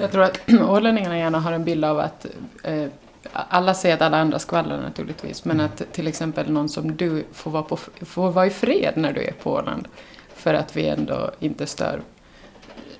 [0.00, 2.26] Jag tror att ålänningarna gärna har en bild av att
[2.62, 2.86] eh,
[3.32, 5.66] alla säger att alla andra skvallrar naturligtvis, men mm.
[5.66, 9.20] att till exempel någon som du får vara, på, får vara i fred när du
[9.20, 9.88] är på Åland,
[10.34, 12.00] för att vi ändå inte stör.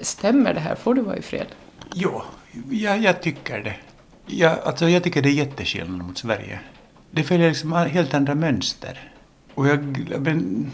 [0.01, 0.75] Stämmer det här?
[0.75, 1.47] Får du vara i fred?
[1.95, 2.23] Jo,
[2.71, 3.75] jag, jag tycker det.
[4.27, 6.61] Jag, alltså jag tycker det är jätteskillnad mot Sverige.
[7.11, 9.13] Det följer liksom helt andra mönster.
[9.55, 9.79] Och jag,
[10.21, 10.71] men,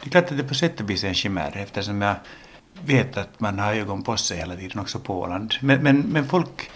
[0.00, 2.14] det är klart att det på sätt och vis är en chimär eftersom jag
[2.84, 5.54] vet att man har ögon på sig hela tiden också på Åland.
[5.60, 6.70] Men, men, men folk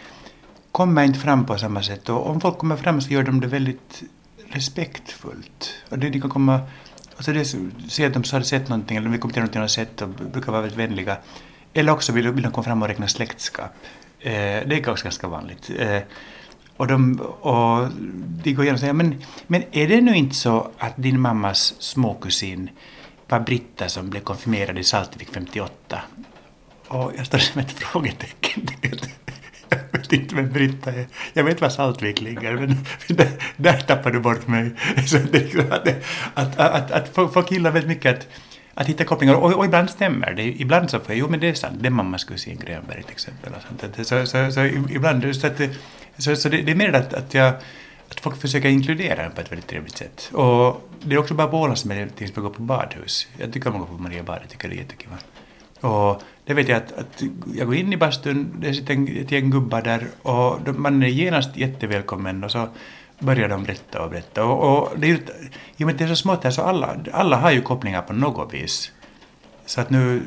[0.72, 3.46] kommer inte fram på samma sätt och om folk kommer fram så gör de det
[3.46, 4.02] väldigt
[4.48, 5.74] respektfullt.
[5.88, 6.60] Och det, de kan komma,
[7.16, 7.44] alltså det,
[7.90, 10.08] säga att de har sett någonting eller de vill kommentera någonting de har sett och
[10.08, 11.16] brukar vara väldigt vänliga.
[11.74, 13.72] Eller också vill, vill de komma fram och räkna släktskap.
[14.20, 14.32] Eh,
[14.66, 15.70] det är också ganska vanligt.
[15.78, 15.98] Eh,
[16.76, 17.88] och de, och
[18.42, 21.74] de går igenom och säger, men, men är det nu inte så att din mammas
[21.78, 22.70] småkusin
[23.28, 26.00] var Britta som blev konfirmerad i Saltvik 58?
[26.88, 28.66] Och jag står som ett frågetecken.
[29.92, 31.06] Jag vet inte vem Britta är.
[31.32, 32.76] Jag vet var Saltvik ligger, men
[33.08, 34.70] där, där tappar du bort mig.
[35.06, 35.88] Så det, liksom att,
[36.34, 38.26] att, att, att folk gillar väldigt mycket att
[38.74, 39.34] att hitta kopplingar.
[39.34, 40.42] Och, och, ibland stämmer det.
[40.42, 43.12] Ibland så får jag, jo men det är sant, det är mammas kusin Grönberg till
[43.12, 43.52] exempel.
[43.52, 44.06] Och sånt.
[44.08, 45.60] Så, så, så, ibland, så, att,
[46.18, 47.54] så, så det, det, är mer att, att, jag,
[48.10, 50.30] att folk försöker inkludera en på ett väldigt trevligt sätt.
[50.32, 53.28] Och det är också bara på Åland som är till exempel gå på badhus.
[53.38, 55.12] Jag tycker om att gå på Mariabad, jag tycker det är jättekul.
[55.80, 57.22] Och det vet jag att, att
[57.54, 61.56] jag går in i bastun, det sitter ett gäng gubbar där och man är genast
[61.56, 62.68] jättevälkommen och så
[63.18, 64.44] börjar de berätta och berätta.
[64.44, 65.18] Och, och det är ju,
[65.76, 68.02] i och med att det är så smått här så alla, alla har ju kopplingar
[68.02, 68.92] på något vis.
[69.66, 70.22] Så att nu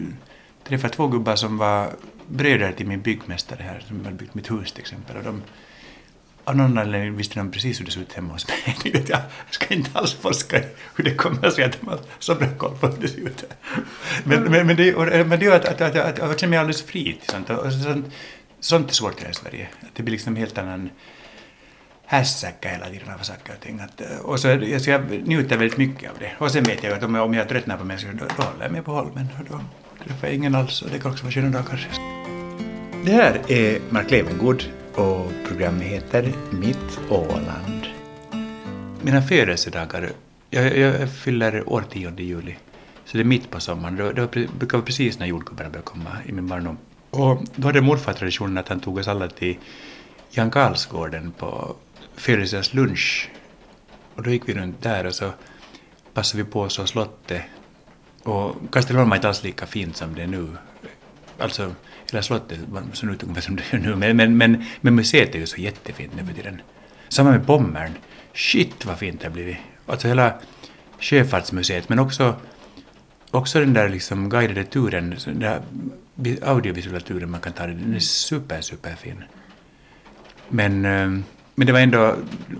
[0.63, 1.89] träffade jag två gubbar som var
[2.27, 5.17] bröder till min byggmästare här som hade byggt mitt hus till exempel.
[5.17, 5.41] Och de,
[6.43, 8.75] av någon anledning visste de precis hur det såg ut hemma hos mig.
[9.07, 10.63] Jag ska inte alls forska i
[10.95, 13.43] hur det kommer sig att de har så bra koll på hur det ser ut.
[14.23, 16.83] Men, men, men, det, men det gör att, att, att, att jag känner mig alldeles
[16.83, 17.49] fri till sånt.
[17.49, 18.05] Och sånt,
[18.59, 19.67] sånt är svårt här i Sverige.
[19.93, 20.89] Det blir liksom en helt annan
[22.09, 23.79] hässäcka hela tiden av saker och ting.
[23.79, 26.31] Att, och så, så jag njuter väldigt mycket av det.
[26.39, 28.63] Och sen vet jag att om jag, om jag tröttnar på människor då, då håller
[28.63, 29.59] jag mig på Holmen och då
[30.03, 31.87] träffar jag ingen alls och det kan också vara sköna dagar.
[33.05, 34.63] Det här är Mark Levengood
[34.95, 37.87] och programmet heter Mitt Åland.
[39.01, 40.09] Mina födelsedagar,
[40.49, 42.55] jag, jag fyller år 10 juli,
[43.05, 43.95] så det är mitt på sommaren.
[43.95, 46.77] Det, det brukar vara precis när jordgubbarna börjar komma i min barndom.
[47.09, 49.57] Och då hade morfar traditionen att han tog oss alla till
[50.29, 51.75] Jan Karlsgården på
[52.17, 53.29] födelsedagslunch.
[54.15, 55.31] Och då gick vi runt där och så
[56.13, 57.41] passade vi på att så slottet.
[58.23, 60.47] Och Kastelholm är inte alls lika fint som det är nu.
[61.37, 61.75] Alltså,
[62.11, 62.59] hela slottet
[62.93, 63.95] ser ut ungefär som det är nu.
[63.95, 66.61] Men, men, men, men museet är ju så jättefint nu för tiden.
[67.09, 67.91] Samma med Pommern.
[68.33, 69.57] Shit vad fint det har blivit.
[69.85, 70.33] Alltså hela
[70.99, 72.35] Sjöfartsmuseet, men också,
[73.31, 75.61] också den där liksom guidade turen, den där
[76.41, 79.23] audiovisuella turen man kan ta, den är super, superfin.
[80.49, 81.23] Men ehm,
[81.57, 82.15] men det var ändå,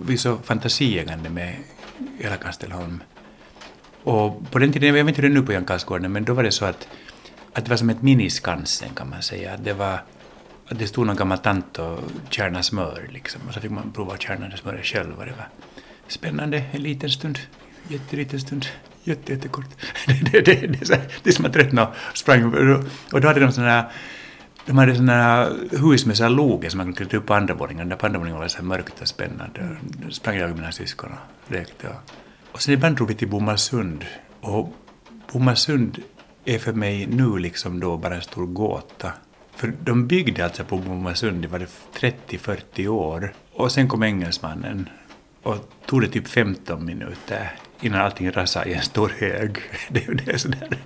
[0.08, 1.56] vi så fantasieggande med
[2.20, 3.04] hela Kastelholm.
[4.04, 6.34] Och på den tiden, jag vet inte hur det är nu på Jankarlsgården, men då
[6.34, 6.88] var det så att,
[7.54, 9.58] att det var som ett miniskansen kan man säga.
[9.58, 10.02] Det var,
[10.68, 14.14] att det stod någon gammal tant och kärna smör liksom, och så fick man prova
[14.14, 15.48] att kärna det smöret själv och det var
[16.08, 17.40] spännande en liten stund,
[17.88, 18.66] jätteliten stund,
[19.04, 19.70] jätte, jättekort.
[20.08, 22.54] det, det, det, det, det är som att tröttna och sprang
[23.12, 23.92] och då hade de sådana här
[24.68, 27.90] de hade sådana hus med sådana loger som man kunde klättra upp på andra våningen.
[27.90, 29.78] Där på andra våningen var det så mörkt och spännande.
[29.82, 31.12] Då sprang jag med mina syskon
[31.46, 31.88] och lekte.
[32.52, 34.06] Och sen ibland drog vi till Bomarsund.
[34.42, 34.74] Och
[35.32, 35.98] Bomarsund
[36.46, 39.12] är för mig nu liksom då bara en stor gåta.
[39.56, 43.34] För de byggde alltså på Bomarsund i 30-40 år.
[43.54, 44.90] Och sen kom engelsmannen
[45.44, 47.52] och tog det typ 15 minuter
[47.82, 49.58] innan allting rasade i en stor hög.
[49.90, 50.78] Det, det är sådär.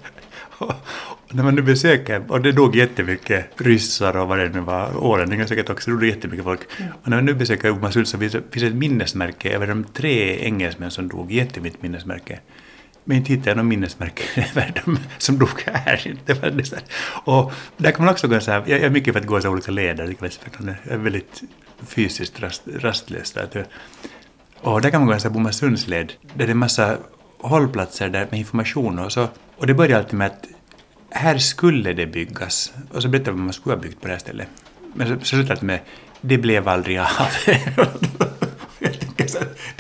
[1.33, 5.45] När man nu besöker, och det dog jättemycket ryssar och vad det nu var, ålänningar
[5.45, 6.59] säkert också, det dog jättemycket folk.
[6.77, 6.91] Mm.
[7.01, 10.91] Och när man nu besöker Bomarsund så finns det ett minnesmärke över de tre engelsmän
[10.91, 12.39] som dog, jättemycket minnesmärke.
[13.03, 16.15] Men inte hittade jag något minnesmärke över dem som dog här.
[16.25, 16.63] Det var.
[17.23, 19.49] Och där kan man också gå så här, jag är mycket för att gå så
[19.49, 21.41] olika leder, jag är väldigt
[21.87, 23.31] fysiskt rast, rastlös.
[23.31, 23.65] Där.
[24.61, 26.97] Och där kan man gå en sån här Bomasundsled, där det är en massa
[27.41, 29.27] hållplatser där med information och så.
[29.57, 30.45] Och det började alltid med att
[31.09, 32.73] här skulle det byggas.
[32.91, 34.47] Och så berättade man vad man skulle ha byggt på det här stället.
[34.93, 35.79] Men så, så slutade det med
[36.21, 37.07] det blev aldrig av.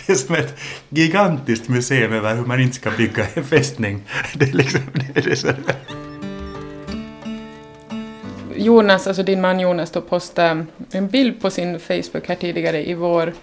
[0.05, 4.03] det är som ett gigantiskt museum över hur man inte ska bygga en fästning.
[4.35, 4.81] Det är liksom,
[5.13, 5.47] det är så.
[8.55, 12.93] Jonas, alltså din man Jonas, då postade en bild på sin Facebook här tidigare i
[12.93, 13.33] vår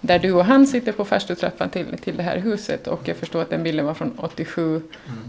[0.00, 3.42] där du och han sitter på farstutrappan till, till det här huset och jag förstår
[3.42, 4.84] att den bilden var från 87 mm.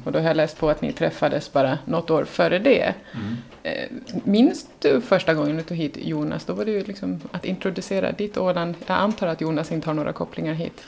[0.06, 2.94] och då har jag läst på att ni träffades bara något år före det.
[3.14, 3.38] Mm.
[3.64, 6.46] Eh, minns du första gången du tog hit Jonas?
[6.46, 8.76] Då var det ju liksom att introducera ditt Åland.
[8.88, 10.84] Jag antar att Jonas inte har några kopplingar hit.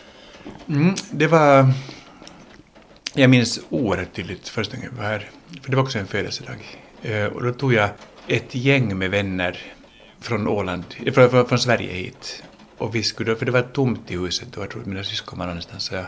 [0.67, 1.73] Mm, det var...
[3.15, 5.29] Jag minns oerhört tydligt första gången jag var här,
[5.61, 6.57] för det var också en födelsedag.
[7.01, 7.89] Eh, och då tog jag
[8.27, 9.57] ett gäng med vänner
[10.19, 12.43] från Åland, från, från, från Sverige hit
[12.83, 15.45] och vi skulle, för det var tomt i huset då, jag tror mina syskon var
[15.45, 16.05] någonstans, så jag,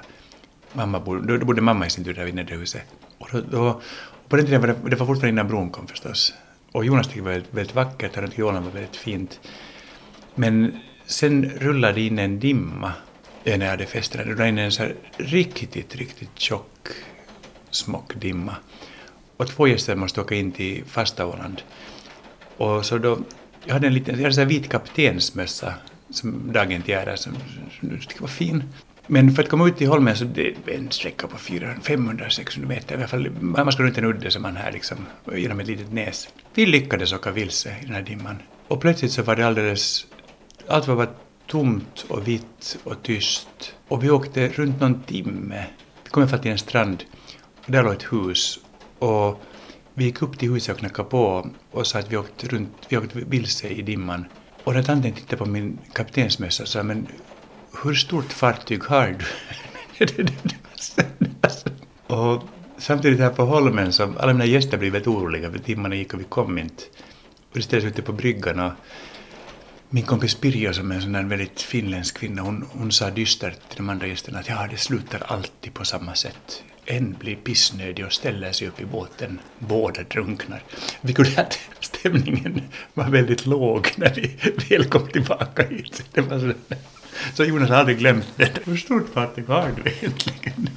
[0.73, 2.83] mamma bodde, då bodde mamma i sin tur där vid nedre huset.
[3.17, 3.81] Och då, då,
[4.29, 6.33] på den tiden var det, det var fortfarande innan bron kom förstås.
[6.71, 9.39] Och Jonas tyckte det var väldigt, väldigt vackert runt han tyckte Åland var väldigt fint.
[10.35, 12.93] Men sen rullade in en dimma
[13.43, 14.11] när jag hade fäst.
[14.11, 16.87] Det rullade in en så här riktigt, riktigt tjock
[17.69, 18.55] smockdimma.
[19.37, 21.61] Och två gäster måste åka in till fasta Åland.
[22.57, 23.19] Och så då,
[23.65, 25.73] jag hade en liten, jag hade en vit kaptensmössa
[26.09, 27.33] som dagen till ära som,
[27.79, 28.63] som du tycker var fin.
[29.07, 32.95] Men för att komma ut till Holmen så det är en sträcka på 500-600 meter.
[32.95, 34.97] I alla fall, man ska runt en udde som man här liksom,
[35.35, 36.29] genom ett litet näs.
[36.53, 38.37] Vi lyckades åka vilse i den här dimman.
[38.67, 40.07] Och plötsligt så var det alldeles,
[40.67, 41.09] allt var bara
[41.47, 43.75] tomt och vitt och tyst.
[43.87, 45.65] Och vi åkte runt någon timme.
[46.03, 47.03] Vi kom i alla fall till en strand
[47.65, 48.59] och där låg ett hus.
[48.99, 49.41] Och
[49.93, 52.97] vi gick upp till huset och knackade på och sa att vi åkte, runt, vi
[52.97, 54.25] åkte vilse i dimman.
[54.65, 57.07] Och när tanten tittade på min kaptensmössa sa men
[57.83, 59.17] hur stort fartyg har
[59.97, 60.25] du?
[62.15, 62.43] och
[62.77, 66.19] samtidigt här på Holmen så alla mina gäster blev väldigt oroliga för timmarna gick och
[66.19, 66.83] vi kom inte.
[67.49, 68.71] Och det ställdes ute på bryggan och
[69.89, 73.69] min kompis Pirjo som är en sån där väldigt finländsk kvinna hon, hon sa dystert
[73.69, 78.05] till de andra gästerna att ja, det slutar alltid på samma sätt en blir pissnödig
[78.05, 79.39] och ställer sig upp i båten.
[79.59, 80.63] Båda drunknar.
[81.01, 82.61] Vi kunde att stämningen
[82.93, 86.03] var väldigt låg när vi väl kom tillbaka hit.
[86.11, 86.51] Det var så,
[87.33, 88.65] så Jonas har aldrig glömt det.
[88.65, 90.69] Hur stort fartyg har du egentligen?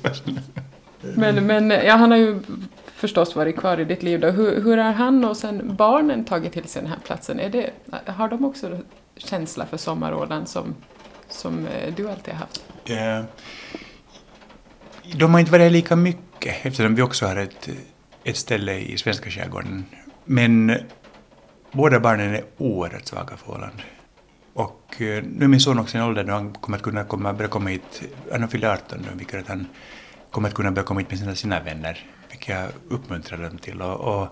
[1.00, 2.40] Men, men ja, han har ju
[2.94, 4.20] förstås varit kvar i ditt liv.
[4.20, 4.30] Då.
[4.30, 7.40] Hur, hur har han och sen barnen tagit till sig den här platsen?
[7.40, 7.70] Är det,
[8.06, 8.78] har de också
[9.16, 10.74] känsla för sommarådan som,
[11.28, 12.64] som eh, du alltid har haft?
[12.86, 13.24] Yeah.
[15.14, 17.68] De har inte varit lika mycket eftersom vi också har ett,
[18.24, 19.84] ett ställe i svenska skärgården.
[20.24, 20.76] Men eh,
[21.72, 23.82] båda barnen är oerhört svaga för Åland.
[24.54, 27.04] Och eh, nu är min son också i en ålder då han kommer att kunna
[27.04, 29.66] komma, börja komma hit, han har fyllt 18 då, vilket att han
[30.30, 33.82] kommer att kunna börja komma hit med sina, sina vänner, vilket jag uppmuntrar dem till.
[33.82, 34.28] Och, och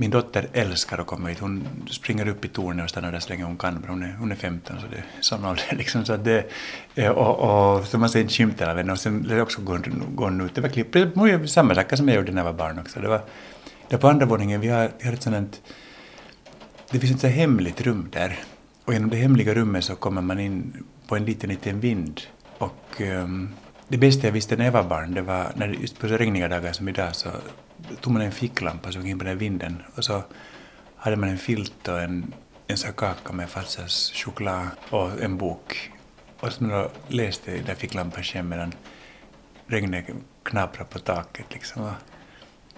[0.00, 1.38] min dotter älskar att komma hit.
[1.38, 3.84] Hon springer upp i tornet och stannar där så länge hon kan.
[3.88, 6.04] Hon är, hon är 15 så det är sån ålder liksom.
[6.04, 6.50] Så det,
[6.94, 9.78] eh, och, och så man ser inte skymten av henne och sen det också går,
[10.14, 10.54] går ut.
[10.54, 13.00] Det var klipp, det var samma sak som jag gjorde när jag var barn också.
[13.00, 13.20] Det var,
[13.88, 15.62] där på andra våningen, vi har, vi har ett sådant,
[16.90, 18.38] det finns ett så hemligt rum där.
[18.84, 22.20] Och genom det hemliga rummet så kommer man in på en liten, liten vind.
[22.58, 23.54] Och um,
[23.88, 26.48] det bästa jag visste när jag var barn, det var när just på så regniga
[26.48, 27.28] dagar som idag så
[28.00, 30.22] tog man en ficklampa och in på den vinden och så
[30.96, 32.34] hade man en filt och en,
[32.66, 35.90] en sån kaka med farsans choklad och en bok.
[36.40, 38.74] Och så läste jag där ficklampan sken medan
[39.66, 40.06] regnet
[40.42, 41.46] knaprade på taket.
[41.50, 41.92] Liksom.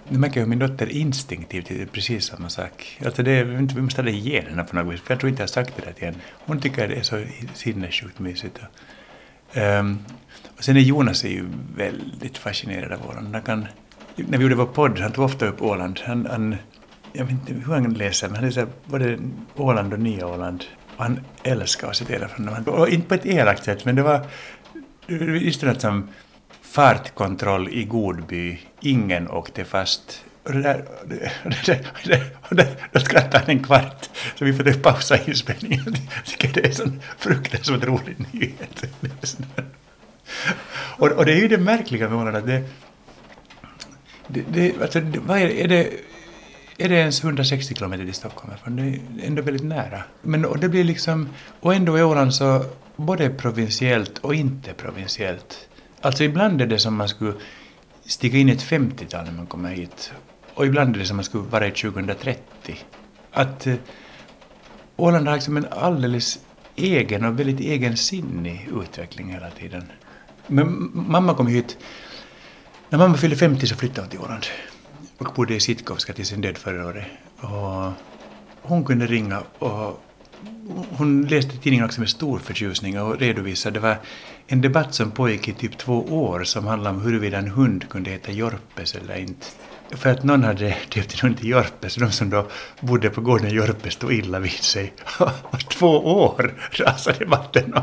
[0.09, 2.98] nu märker jag hur min dotter instinktivt är precis samma sak.
[3.05, 5.42] Alltså det, vi måste ha det igen henne på något vis, för jag tror inte
[5.42, 6.18] jag har sagt det där till henne.
[6.30, 7.24] Hon tycker det är så
[7.55, 8.59] sinnessjukt mysigt.
[8.59, 10.05] Och, um,
[10.57, 13.34] och sen är Jonas är ju väldigt fascinerad av våran.
[13.34, 13.66] Han kan
[14.17, 16.01] när vi gjorde vår podd, han tog ofta upp Åland.
[16.05, 16.57] Han, han,
[17.13, 19.19] jag vet inte hur han läser, men han läser både
[19.57, 20.65] Åland och Nya Åland.
[20.97, 22.65] Och han älskar att citera från dem.
[22.67, 24.27] Och inte på ett elakt sätt, men det var
[25.41, 26.09] just något som
[26.63, 30.25] fartkontroll i Godby, ingen åkte fast.
[30.43, 31.33] Och det där, det,
[31.67, 35.95] det, det, det, då skrattade han en kvart, så vi får pausa inspelningen.
[36.15, 38.85] Jag tycker det är en sån fruktansvärt rolig nyhet.
[40.99, 42.63] Och, och det är ju det märkliga med Åland att det,
[44.33, 45.91] det, det, alltså, vad är, är det
[46.83, 48.76] är det ens 160 kilometer till Stockholm härifrån?
[48.76, 50.03] Det är ändå väldigt nära.
[50.22, 51.28] Men och det blir liksom,
[51.61, 52.64] och ändå är Åland så
[52.97, 55.68] både provinsiellt och inte provinsiellt.
[56.01, 57.33] Alltså ibland är det som man skulle
[58.05, 60.12] stiga in i ett 50-tal när man kommer hit.
[60.55, 62.76] Och ibland är det som man skulle vara i 2030.
[63.31, 63.74] Att eh,
[64.97, 66.39] Åland har liksom en alldeles
[66.76, 69.85] egen och väldigt egensinnig utveckling hela tiden.
[70.47, 71.78] Men mamma kom hit,
[72.91, 74.47] när mamma fyllde 50 så flyttade hon till Åland
[75.18, 77.05] och bodde i Sitkovska till sin död förra året.
[77.41, 77.93] Och
[78.62, 80.03] hon kunde ringa och
[80.91, 83.74] hon läste tidningen också med stor förtjusning och redovisade.
[83.74, 83.97] Det var
[84.47, 88.11] en debatt som pågick i typ två år som handlade om huruvida en hund kunde
[88.11, 89.47] heta Jorpes eller inte.
[89.91, 92.47] För att någon hade döpt en hund till Jorpes så de som då
[92.80, 94.93] bodde på gården Jorpe stod illa vid sig.
[95.43, 97.74] Och två år rasade debatten.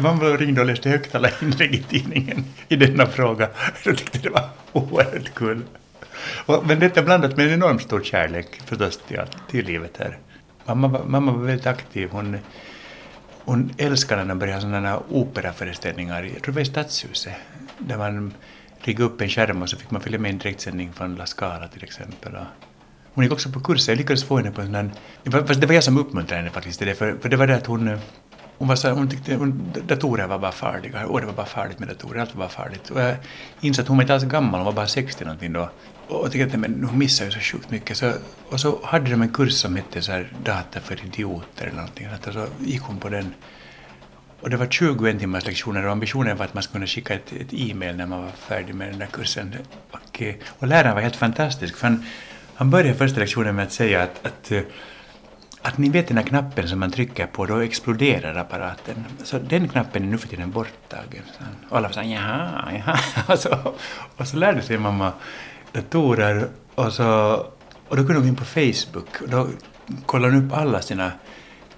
[0.00, 3.48] Man ringde och läste högt alla inlägg i tidningen i denna fråga.
[3.84, 5.62] Jag tyckte det var oerhört kul.
[6.46, 10.18] Och, men detta blandat med en enormt stor kärlek förstås till, till livet här.
[10.66, 12.08] Mamma, mamma var väldigt aktiv.
[12.12, 12.38] Hon,
[13.44, 17.34] hon älskade när man började sådana operaföreställningar, jag tror det var i Stadshuset,
[17.78, 18.34] där man
[18.82, 21.68] Rigga upp en skärm och så fick man följa med en direktsändning från La Scala
[21.68, 22.32] till exempel.
[23.14, 25.66] Hon gick också på kurser, jag lyckades få henne på en sån här, fast det
[25.66, 27.88] var jag som uppmuntrade henne faktiskt till det, för, för det var det att hon
[27.88, 27.98] eh,
[28.58, 31.78] hon, var så, hon tyckte hon, datorer var bara farliga, och det var bara farligt
[31.78, 32.90] med datorer, allt var bara farligt.
[32.90, 33.16] Och jag
[33.60, 35.68] insåg att hon var inte alls gammal, hon var bara 60 någonting då
[36.12, 37.96] och jag tänkte att men, hon missar ju så sjukt mycket.
[37.96, 38.12] Så,
[38.50, 42.08] och så hade de en kurs som hette så här, data för idioter eller någonting.
[42.26, 43.34] Och så gick hon på den.
[44.42, 47.32] Och det var 21 timmars lektioner och ambitionen var att man skulle kunna skicka ett,
[47.32, 49.54] ett e-mail när man var färdig med den där kursen.
[49.90, 51.76] Och, eh, och läraren var helt fantastisk.
[51.76, 52.04] För han,
[52.54, 54.62] han började första lektionen med att säga att, att eh,
[55.62, 59.04] att ni vet den här knappen som man trycker på, då exploderar apparaten.
[59.24, 61.22] Så den knappen är nu för tiden borttagen.
[61.68, 62.98] Och alla var såhär, jaha, jaha.
[63.28, 63.74] Och så,
[64.16, 65.12] och så lärde sig mamma
[65.72, 67.34] datorer och, så,
[67.88, 69.48] och då kunde hon gå in på Facebook och då
[70.06, 71.12] kollade hon upp alla sina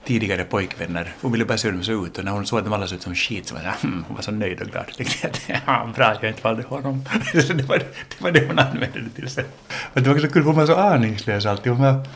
[0.05, 1.13] tidigare pojkvänner.
[1.21, 2.87] Hon ville bara se hur de såg ut och när hon såg att de alla
[2.87, 4.85] såg ut som skit så var hon, ah, mm, hon var så nöjd och glad.
[4.87, 7.05] Jag tänkte att ja, bra att jag inte valde honom.
[7.33, 9.45] det, var, det var det hon använde det till sen.
[9.93, 11.73] Och det var så kul, hon var så aningslös alltid.
[11.73, 12.07] Hon var,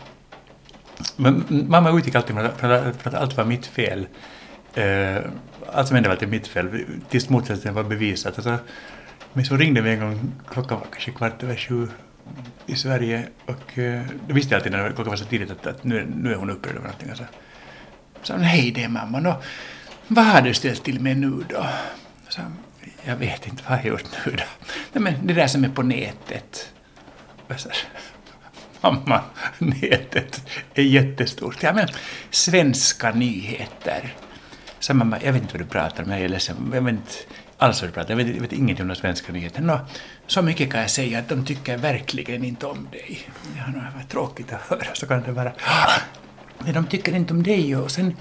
[1.17, 4.07] men mamma utgick alltid från att, att allt var mitt fel.
[4.79, 5.19] Uh,
[5.73, 8.35] allt som hände var alltid mitt fel, tills motsatsen var bevisat.
[8.37, 8.59] Alltså,
[9.33, 11.89] men så ringde vi en gång, klockan var kanske kvart över sju
[12.67, 15.85] i Sverige och uh, då visste jag alltid när klockan var så tidigt att, att
[15.85, 17.09] nu, nu är hon upprörd över någonting.
[17.09, 17.25] Alltså
[18.23, 19.43] sa hon, hej det är mamma, nå,
[20.09, 21.67] vad har du ställt till med nu då?
[22.29, 22.41] Så,
[23.05, 24.45] jag vet inte, vad har jag gjort nu då?
[24.93, 26.73] Nej men det där som är på nätet.
[27.57, 27.69] Så,
[28.81, 29.21] mamma,
[29.59, 30.43] nätet
[30.75, 31.63] är jättestort.
[31.63, 31.89] Ja men,
[32.31, 34.15] svenska nyheter.
[34.79, 36.71] Så mamma, jag vet inte vad du pratar om, jag är ledsen.
[36.75, 37.13] Jag vet inte,
[37.59, 38.11] alls vad du pratar.
[38.11, 39.87] Jag vet, jag vet ingenting om de svenska nyheterna.
[40.27, 43.29] Så mycket kan jag säga att de tycker verkligen inte om dig.
[43.57, 45.53] Ja, no, det var tråkigt att höra, så kan det vara.
[45.65, 46.01] Ah!
[46.69, 48.17] Men de tycker inte om dig och sen,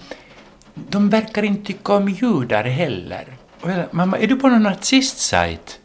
[0.73, 3.37] de verkar inte tycka om judar heller.
[3.61, 5.79] Och jag, mamma, är du på någon nazistsajt?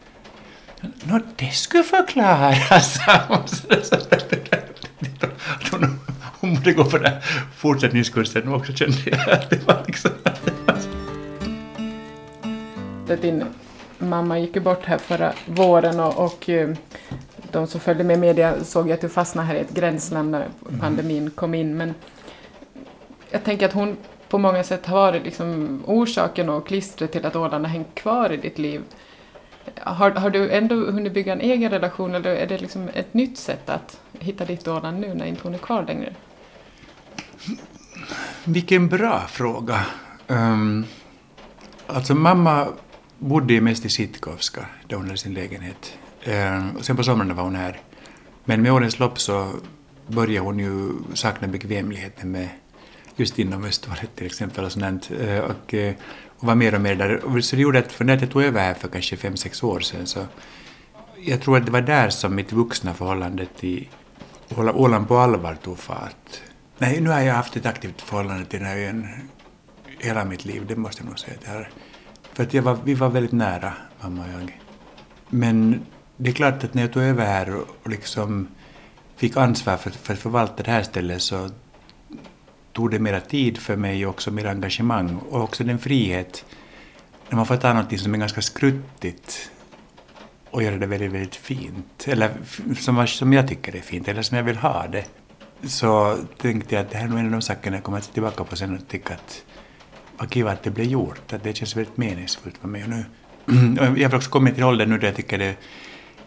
[0.80, 2.98] Nå, det skulle förklaras,
[5.70, 6.00] hon.
[6.40, 7.20] Hon borde gå på den
[7.56, 9.30] fortsättningskursen också kände jag.
[9.30, 10.10] Att det var liksom
[13.20, 13.44] din
[13.98, 16.76] mamma gick ju bort här förra våren och, och eh,
[17.52, 20.80] de som följde med media såg att du fastnade här i ett gränsland när mm.
[20.80, 21.76] pandemin kom in.
[21.76, 21.94] Men
[23.32, 23.96] jag tänker att hon
[24.28, 28.32] på många sätt har varit liksom orsaken och klistret till att Åland har hängt kvar
[28.32, 28.82] i ditt liv.
[29.80, 33.38] Har, har du ändå hunnit bygga en egen relation eller är det liksom ett nytt
[33.38, 36.14] sätt att hitta ditt Åland nu när inte hon är kvar längre?
[38.44, 39.86] Vilken bra fråga.
[40.26, 40.86] Um,
[41.86, 42.68] alltså mamma
[43.18, 45.98] bodde ju mest i Sitkovska, där hon hade sin lägenhet.
[46.26, 47.80] Um, och sen på somrarna var hon här.
[48.44, 49.52] Men med årens lopp så
[50.06, 52.48] började hon ju sakna bekvämligheten med
[53.16, 55.10] just inom Östvalet till exempel och sånt.
[55.20, 55.94] Eh, och, eh,
[56.38, 57.40] och var mer och mer där.
[57.40, 59.80] Så det gjorde att för när jag tog över här för kanske fem, sex år
[59.80, 60.26] sedan så
[61.24, 63.88] jag tror att det var där som mitt vuxna förhållande till
[64.56, 66.40] Åland på allvar tog fart.
[66.78, 69.06] Nej, nu har jag haft ett aktivt förhållande till den här ön
[69.98, 71.36] hela mitt liv, det måste jag nog säga.
[71.40, 71.66] Det
[72.32, 74.60] för att jag var, vi var väldigt nära, mamma och jag.
[75.28, 75.86] Men
[76.16, 78.48] det är klart att när jag tog över här och liksom
[79.16, 81.50] fick ansvar för, för att förvalta det här stället så
[82.72, 86.44] tog det mera tid för mig och också mer engagemang och också den frihet
[87.28, 89.50] när man får ta någonting som är ganska skruttigt
[90.50, 92.30] och göra det väldigt, väldigt fint, eller
[92.78, 95.04] som, som jag tycker är fint, eller som jag vill ha det,
[95.62, 98.04] så tänkte jag att det här är nog en av de sakerna jag kommer att
[98.04, 99.44] se tillbaka på sen och tycka att
[100.16, 102.84] vad kul att det blev gjort, att det känns väldigt meningsfullt för mig.
[102.84, 103.04] Och nu,
[104.00, 105.56] jag har också kommit till åldern nu där jag tycker det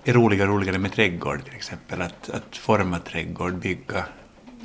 [0.04, 4.06] är roligare och roligare med trädgård till exempel, att, att forma trädgård, bygga.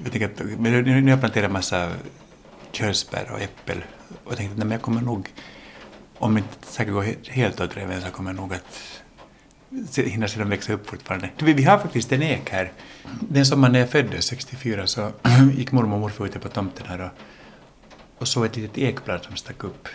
[0.03, 1.93] Jag tycker att, nu har jag planterat massa
[2.73, 3.85] körsbär och äppel
[4.25, 5.29] och jag tänkte att jag kommer nog,
[6.19, 9.03] om inte säkert går helt åt reven så kommer jag nog att
[9.97, 11.31] hinna se dem växa upp fortfarande.
[11.39, 12.73] Vi har faktiskt en ek här.
[13.21, 15.13] Den sommaren när jag föddes, 64, så
[15.57, 17.11] gick mormor och morfar ute på tomten här och,
[18.19, 19.89] och såg ett litet ekblad som stack upp.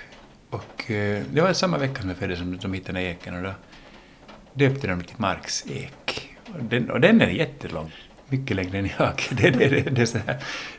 [0.49, 3.43] Och eh, det var samma vecka som jag föddes som de hittade den eken och
[3.43, 3.53] då
[4.53, 6.29] döpte de till Marks ek.
[6.53, 7.91] Och den, och den är jättelång.
[8.29, 9.13] Mycket längre än jag.
[9.29, 10.19] Det, det, det, det, så,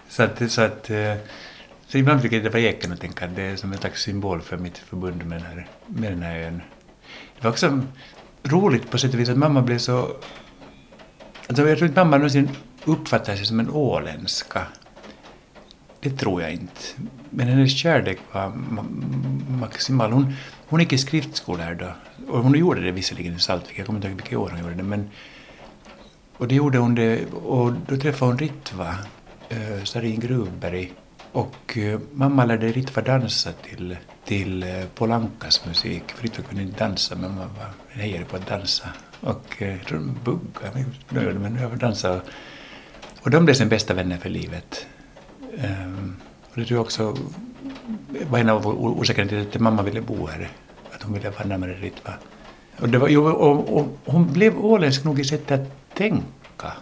[0.08, 1.14] så att, så att eh,
[1.88, 4.40] så ibland brukar jag träffa eken och tänka att det är som en slags symbol
[4.40, 6.62] för mitt förbund med den här, med den här ön.
[7.36, 7.80] Det var också
[8.42, 10.16] roligt på sätt och vis att mamma blev så...
[11.46, 12.48] Alltså jag tror inte mamma någonsin
[12.84, 14.66] uppfattade sig som en åländska.
[16.00, 16.80] Det tror jag inte.
[17.30, 18.52] Men hennes kärlek var
[19.60, 20.12] maximal.
[20.12, 20.34] Hon,
[20.66, 21.92] hon gick i skriftskola här då.
[22.32, 24.74] Och hon gjorde det visserligen i Saltvik, jag kommer inte ihåg vilket år hon gjorde
[24.74, 24.82] det.
[24.82, 25.10] Men,
[26.36, 28.94] och det gjorde hon det, och då träffade hon Ritva,
[29.48, 30.92] eh, Sarin Gruvberg.
[31.32, 36.02] Och eh, mamma lärde Ritva dansa till till eh, Polankas musik.
[36.12, 38.88] För Ritva kunde inte dansa, men man var hejade på att dansa.
[39.20, 42.20] Och eh, jag tror de buggade, men jag dansade.
[43.22, 44.86] Och de blev sen bästa vänner för livet.
[45.40, 47.16] Um, och det tror jag också
[48.30, 50.48] var en av orsakerna till att mamma ville bo här.
[50.92, 52.12] Att hon ville vara närmare Ritva.
[52.80, 56.72] Och, det var, och, och, och hon blev åländsk nog i sättet att tänka.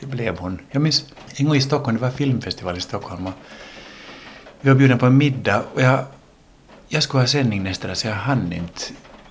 [0.00, 0.60] Det blev hon.
[0.70, 3.32] Jag minns en gång i Stockholm, det var filmfestival i Stockholm och
[4.60, 6.04] vi var bjudna på en middag och jag
[6.88, 8.82] jag skulle ha sändning nästa dag så jag hann inte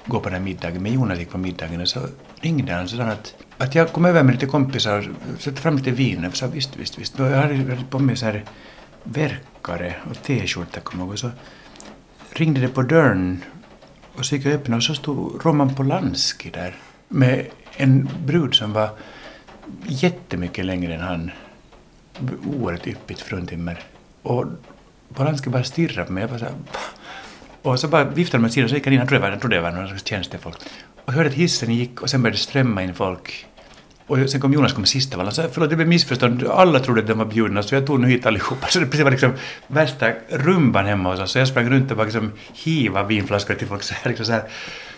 [0.05, 1.99] gå på den middagen, men Jonas gick på middagen och så
[2.41, 5.77] ringde han och sa att, att jag kom över med lite kompisar och satte fram
[5.77, 7.19] lite vin och sa visst, visst, visst.
[7.19, 8.43] Jag hade på mig så här
[9.03, 11.19] verkare och t-skjorta kommer jag ihåg.
[11.19, 11.29] Så
[12.29, 13.43] ringde det på dörren
[14.15, 16.75] och så gick jag och öppnade och så stod Roman Polanski där
[17.07, 17.45] med
[17.77, 18.89] en brud som var
[19.88, 21.32] jättemycket längre än han.
[22.59, 23.80] Oerhört yppigt fruntimmer.
[24.22, 24.45] Och
[25.13, 26.22] Polanski bara stirrade på mig.
[26.22, 26.53] Jag bara så här,
[27.61, 29.55] och så bara viftade de åt sidan så gick han in, han trodde, han trodde
[29.55, 30.57] det var någon slags tjänstefolk.
[31.05, 33.45] Och hörde att hissen gick och sen började det strömma in folk.
[34.07, 35.34] Och sen kom Jonas kom sista vallen.
[35.34, 36.47] Så förlåt, det blev missförstånd.
[36.47, 38.68] Alla trodde att de var bjudna så jag tog nu hit allihopa.
[38.70, 39.34] Så det var liksom
[39.68, 41.32] värsta rumban hemma hos oss.
[41.32, 44.09] Så jag sprang runt och bara liksom hivade vinflaskor till folk så här.
[44.09, 44.43] Liksom så, här.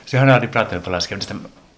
[0.06, 1.16] så jag hade aldrig pratat med Polanski.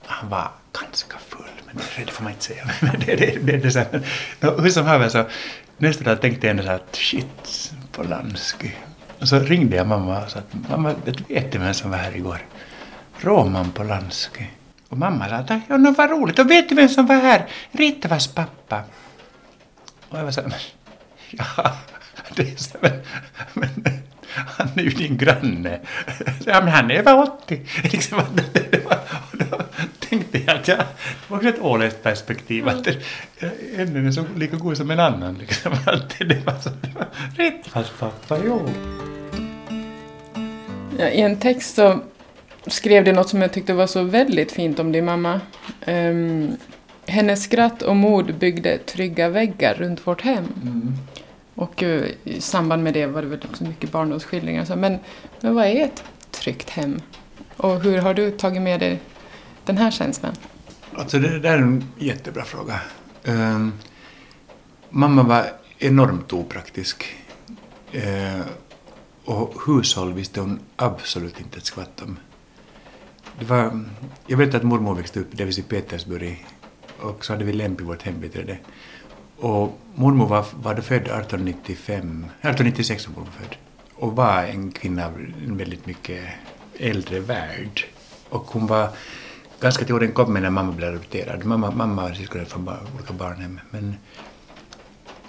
[0.05, 2.63] Han var ganska full, men det får man inte säga.
[2.81, 4.01] Men det, det, det, det, så här.
[4.61, 5.35] Hur som haver så alltså,
[5.77, 8.71] nästa dag tänkte jag ändå så här att shit, Polanski.
[9.19, 10.95] Och så ringde jag mamma och sa att mamma,
[11.27, 12.45] vet du vem som var här igår?
[13.21, 14.47] Roman Polanski.
[14.89, 16.39] Och mamma sa att ja, no, vad roligt.
[16.39, 17.47] Och vet du vem som var här?
[17.71, 18.83] Ritvas pappa.
[20.09, 20.59] Och jag var så här, men,
[21.57, 21.75] ja,
[22.35, 23.01] det är så, men,
[23.53, 23.99] men
[24.29, 25.79] han är ju din granne.
[26.45, 27.61] Ja, men han är över 80.
[27.83, 28.99] Liksom, det, det var,
[30.09, 30.85] tänkte jag att jag, det
[31.27, 32.67] var också ett åländskt perspektiv.
[32.67, 32.97] Att det,
[33.77, 35.37] en är så lika god som en annan.
[35.37, 38.69] Liksom, att det, var så, det var Ritvas pappa, jo.
[40.97, 41.99] Ja, I en text så
[42.67, 45.41] skrev du något som jag tyckte var så väldigt fint om din mamma.
[45.87, 46.57] Um,
[47.05, 50.45] hennes skratt och mod byggde trygga väggar runt vårt hem.
[50.63, 50.93] Mm.
[51.55, 54.75] Och uh, i samband med det var det väl också mycket barndomsskildringar.
[54.75, 54.99] Men,
[55.41, 57.01] men vad är ett tryggt hem?
[57.57, 58.99] Och hur har du tagit med dig
[59.69, 60.33] den här känslan?
[60.95, 62.79] Alltså det där är en jättebra fråga.
[63.25, 63.73] Um,
[64.89, 65.45] mamma var
[65.77, 67.15] enormt opraktisk.
[67.95, 68.41] Uh,
[69.25, 72.17] och hushåll visste hon absolut inte ett skvatt om.
[73.39, 73.85] Det var,
[74.27, 76.45] jag vet att mormor växte upp delvis i Petersburg
[76.99, 78.57] och så hade vi Lempi, vårt hembiträde.
[79.37, 83.55] Och mormor var, var då född 1895, 1896 var mormor född.
[83.95, 85.13] Och var en kvinna av
[85.45, 86.23] en väldigt mycket
[86.77, 87.85] äldre värld.
[88.29, 88.89] Och hon var
[89.61, 91.45] ganska till åren kom när mamma blev adopterad.
[91.45, 93.59] Mamma, mamma och syskon från olika barnhem.
[93.71, 93.95] Men,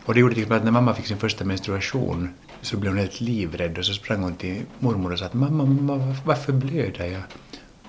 [0.05, 2.29] och det gjorde till att när mamma fick sin första menstruation
[2.61, 5.65] så blev hon helt livrädd och så sprang hon till mormor och sa att mamma,
[5.65, 7.23] mamma varför blöder jag?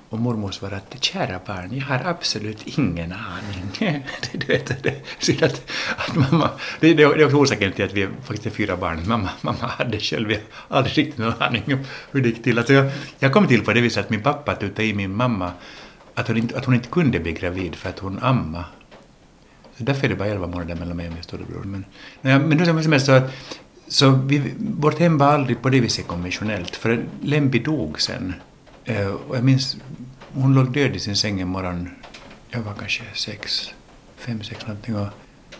[0.09, 4.01] Och mormor svarade att kära barn, jag har absolut ingen aning.
[4.33, 8.45] du vet, det, att, att mamma, det, det är också orsaken till att vi faktiskt
[8.45, 9.07] är fyra barn.
[9.07, 10.35] Mamma, mamma hade själv
[10.67, 11.79] aldrig riktigt någon aning om
[12.11, 12.57] hur det gick till.
[12.57, 15.51] Alltså jag, jag kom till på det viset att min pappa tutade i min mamma
[16.15, 18.65] att hon, inte, att hon inte kunde bli gravid för att hon amma.
[19.77, 21.63] Så därför är det bara 11 månader mellan mig och min storebror.
[21.63, 21.85] Men,
[22.21, 23.31] nej, men då som helst så att
[23.91, 28.33] så vi, vårt hem var aldrig på det viset konventionellt, för Lembi dog sen.
[28.85, 29.77] Eh, och jag minns,
[30.33, 31.89] hon låg död i sin säng en morgon,
[32.49, 33.73] jag var kanske sex,
[34.17, 34.95] fem, sex någonting.
[34.95, 35.07] Och,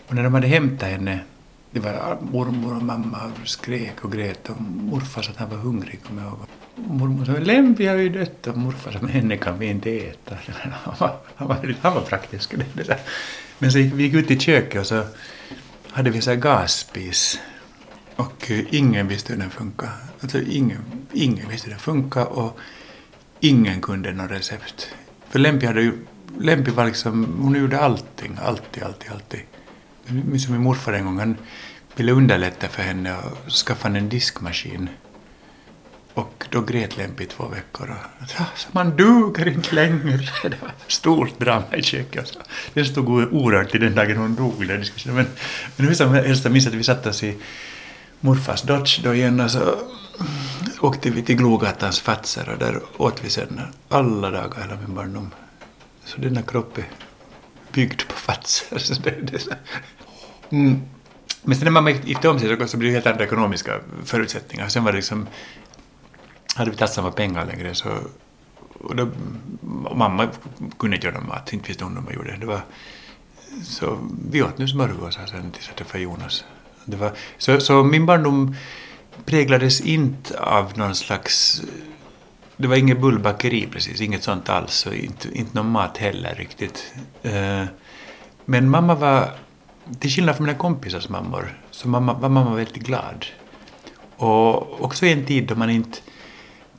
[0.08, 1.20] och när de hade hämtat henne,
[1.72, 6.04] det var mormor och mamma skrek och grät och morfar sa att han var hungrig,
[6.04, 6.40] kommer jag ihåg.
[6.76, 10.36] Mormor sa Lempi har ju dött och morfar sa men henne kan vi inte äta.
[10.72, 12.54] Han var, han var, han var praktisk.
[13.60, 15.04] Men så gick vi gick ut i köket och så
[15.90, 17.40] hade vi så gasspis
[18.16, 19.92] och eh, ingen visste hur den funkade.
[20.22, 20.82] Alltså ingen,
[21.14, 22.60] ingen visste hur den funkade och
[23.40, 24.88] ingen kunde något recept.
[25.30, 25.94] För Lempi hade ju,
[26.40, 29.42] Lempi var liksom, hon gjorde allting, alltid, alltid, alltid.
[30.16, 31.38] Jag minns min morfar en gång, han
[31.96, 34.90] ville underlätta för henne och skaffa en diskmaskin.
[36.14, 37.96] Och då grät Lempi i två veckor.
[38.22, 40.20] Och, sa så man duger inte längre.
[40.44, 42.20] Det var stort drama i köket.
[42.20, 42.40] Alltså,
[42.74, 44.60] det stod orört till den dagen hon dog.
[45.06, 45.26] Men,
[45.76, 47.38] men hur som helst, jag minns att vi satt oss i
[48.20, 49.76] morfars Dodge då igen och så
[50.82, 55.32] åkte vi till Glogatans Fatser och där åt vi sedan alla dagar hela min barndom.
[56.06, 56.86] Så denna kropp är
[57.72, 58.78] byggd på Fatser.
[58.78, 59.52] Så det, det, så.
[60.52, 60.82] Mm.
[61.44, 64.68] Men sen när mamma gifte om sig så blev det helt andra ekonomiska förutsättningar.
[64.68, 65.28] Sen var det liksom,
[66.56, 67.90] hade vi tagit samma pengar längre så
[68.84, 69.08] och då,
[69.86, 70.30] och mamma
[70.80, 72.38] kunde inte göra någon mat, inte visste hon hur man gjorde.
[72.40, 72.62] Det var,
[73.64, 74.00] så
[74.32, 76.46] vi åt nu smörgåsar sen tills jag träffade Jonas.
[76.86, 78.56] Det var, så, så min barndom
[79.26, 81.62] präglades inte av någon slags...
[82.58, 86.94] Det var inget bullbakeri precis, inget sånt alls och inte, inte någon mat heller riktigt.
[87.24, 87.64] Eh,
[88.46, 89.32] men mamma var,
[90.00, 93.26] till skillnad från mina kompisars mammor, så mamma, var mamma väldigt glad.
[94.18, 95.98] Och också i en tid då man inte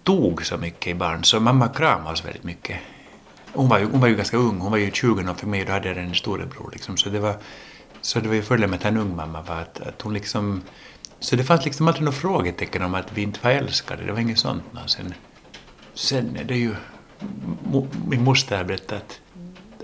[0.02, 2.78] tog så mycket i barn, så mamma kramade oss väldigt mycket.
[3.52, 5.64] Hon var ju, hon var ju ganska ung, hon var ju 20 år för mig,
[5.64, 6.70] då hade jag en storebror.
[6.72, 7.36] Liksom, så det var
[8.02, 10.14] så det var ju fördelen med att ha en ung mamma var att, att hon
[10.14, 10.62] liksom...
[11.20, 14.20] Så det fanns liksom alltid några frågetecken om att vi inte var älskade, det var
[14.20, 15.14] inget sånt någonsin.
[15.94, 16.74] Sen är det ju...
[18.06, 19.20] Min moster har berättat att,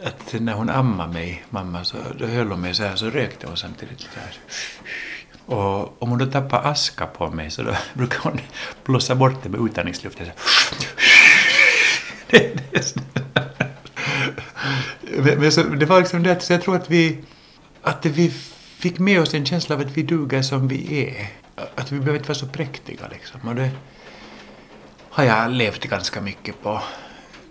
[0.05, 3.46] att när hon ammade mig, mamma, så då höll hon mig så här så rökte
[3.46, 4.34] hon samtidigt så här.
[5.46, 8.40] Och om hon då tappade aska på mig så då brukar hon
[8.84, 10.26] blåsa bort det med utandningsluften.
[15.36, 17.18] Men så, det var liksom det, så jag tror att vi
[17.82, 18.32] att vi
[18.78, 21.28] fick med oss en känsla av att vi duger som vi är.
[21.74, 23.40] Att vi behöver inte vara så präktiga liksom.
[23.49, 23.70] Och det
[25.11, 26.82] har jag levt ganska mycket på.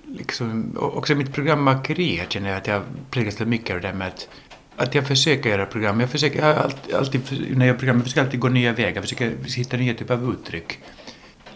[0.08, 4.30] Liksom, också mitt programmakeri känner jag att jag präglas mycket av det med att,
[4.76, 6.00] att jag försöker göra program.
[6.00, 7.22] Jag försöker jag alltid, alltid,
[7.58, 10.34] när jag gör program, jag försöker alltid gå nya vägar, försöker hitta nya typer av
[10.34, 10.80] uttryck.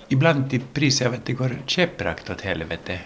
[0.08, 3.00] Ibland till priset av att det går käpprakt åt helvete.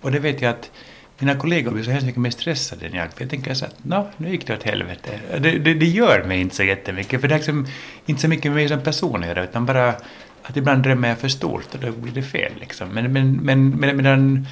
[0.00, 0.70] Och det vet jag att
[1.18, 3.12] mina kollegor blir så hemskt mycket mer stressade än jag.
[3.12, 5.20] För jag tänker så att nå, nu gick det åt helvete.
[5.38, 7.20] Det, det, det gör mig inte så jättemycket.
[7.20, 7.66] För det har liksom
[8.06, 9.44] inte så mycket med mig som person att göra.
[9.44, 9.94] Utan bara
[10.42, 12.52] att ibland drömmer jag för stort och då blir det fel.
[12.60, 12.88] Liksom.
[12.88, 14.46] Men, men, men, medan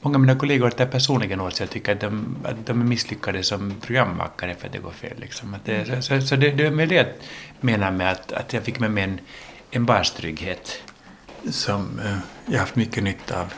[0.00, 2.84] många av mina kollegor tar personligen åt sig och tycker att de, att de är
[2.84, 5.14] misslyckade som programmakare för att det går fel.
[5.16, 5.54] Liksom.
[5.54, 7.06] Att det, så så, så det, det är väl det jag
[7.60, 9.20] menar med att, att jag fick med mig en,
[9.70, 10.82] en bastrygghet
[11.50, 12.16] som eh,
[12.46, 13.52] jag har haft mycket nytta av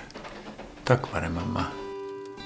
[0.84, 1.64] tack vare mamma.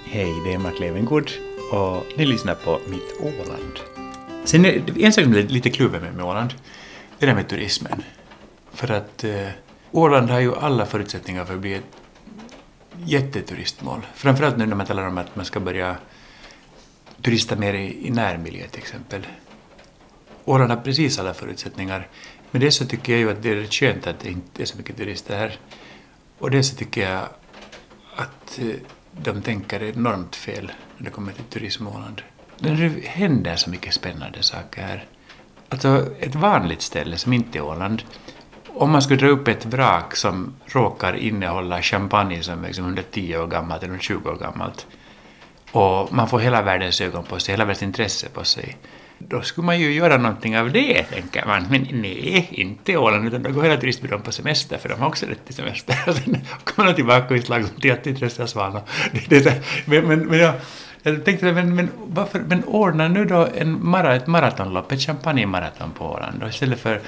[0.04, 1.30] Hej, det är Mark Levengood
[1.72, 3.78] och ni lyssnar på Mitt Åland.
[4.44, 6.54] Sen är, en sak som är lite kluven med, med Åland,
[7.18, 8.02] det är det med turismen.
[8.74, 9.48] För att eh,
[9.92, 11.84] Åland har ju alla förutsättningar för att bli ett
[13.04, 14.06] jätteturistmål.
[14.14, 15.96] Framförallt nu när man talar om att man ska börja
[17.22, 19.26] turista mer i, i närmiljö till exempel.
[20.44, 22.08] Åland har precis alla förutsättningar.
[22.50, 24.66] Men det så tycker jag ju att det är rätt skönt att det inte är
[24.66, 25.58] så mycket turister här.
[26.38, 27.28] Och det så tycker jag
[28.16, 28.66] att eh,
[29.12, 32.22] de tänker enormt fel när det kommer till turism Åland.
[32.58, 35.06] Det händer så mycket spännande saker här.
[35.68, 38.02] Alltså ett vanligt ställe som inte är Åland,
[38.74, 43.36] om man skulle dra upp ett vrak som råkar innehålla champagne som är liksom 110
[43.36, 44.86] år gammalt eller 20 år gammalt
[45.74, 48.76] och man får hela världens ögon på sig, hela världens intresse på sig,
[49.18, 51.66] då skulle man ju göra någonting av det, tänker man.
[51.70, 55.26] Men nej, inte Åland, utan då går hela turistbyrån på semester, för de har också
[55.26, 55.98] rätt till semester.
[56.06, 58.82] Och sen kommer de tillbaka i slag till att intresse svalna.
[59.84, 60.54] Men, men, men jag,
[61.02, 65.90] jag tänkte, men, men, varför, men ordna nu då en mara, ett maratonlopp, ett champagnemaraton
[65.90, 67.00] på Åland, då, istället för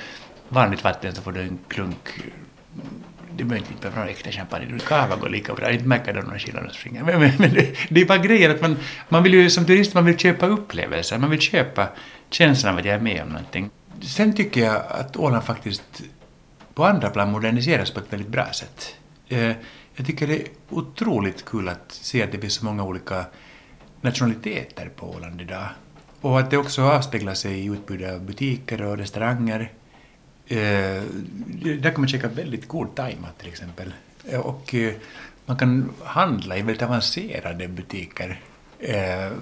[0.49, 2.11] vanligt vatten så får du en klunk
[3.37, 6.39] du behöver inte behöva någon äkta champagne, kava går lika bra, inte märker de någon
[6.39, 8.77] skillnad men, men, men det, det, är bara grejen att man,
[9.09, 11.89] man vill ju som turist man vill köpa upplevelser, man vill köpa
[12.31, 13.71] känslan av att jag är med om någonting.
[14.01, 16.03] Sen tycker jag att Åland faktiskt
[16.75, 18.95] på andra plan moderniseras på ett väldigt bra sätt.
[19.29, 19.53] Eh,
[19.95, 23.25] jag tycker det är otroligt kul att se att det finns så många olika
[24.01, 25.69] nationaliteter på Åland idag.
[26.21, 29.73] Och att det också avspeglar sig i utbudet av butiker och restauranger.
[30.49, 31.03] Eh,
[31.81, 33.93] där kan man käka väldigt god thaimat till exempel.
[34.25, 34.95] Eh, och eh,
[35.47, 38.41] man kan handla i väldigt avancerade butiker.
[38.79, 39.33] Eh,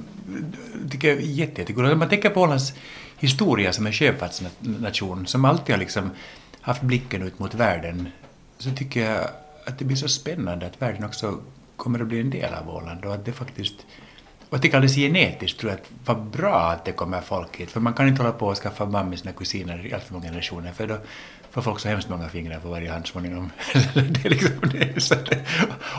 [0.90, 1.92] tycker jag är jätte, jättekul.
[1.92, 2.74] Om man tänker på Ålands
[3.18, 6.10] historia som en sjöfartsnation som alltid har liksom
[6.60, 8.08] haft blicken ut mot världen
[8.58, 9.28] så tycker jag
[9.66, 11.40] att det blir så spännande att världen också
[11.76, 13.74] kommer att bli en del av Åland och att det faktiskt
[14.54, 17.70] och jag tycker alldeles genetiskt tror jag att vad bra att det kommer folk hit,
[17.70, 20.12] för man kan inte hålla på och skaffa barn med sina kusiner i allt för
[20.12, 20.96] många generationer, för då
[21.50, 23.50] får folk så hemskt många fingrar på varje hand småningom.
[23.94, 25.00] det är liksom det.
[25.00, 25.44] Så det.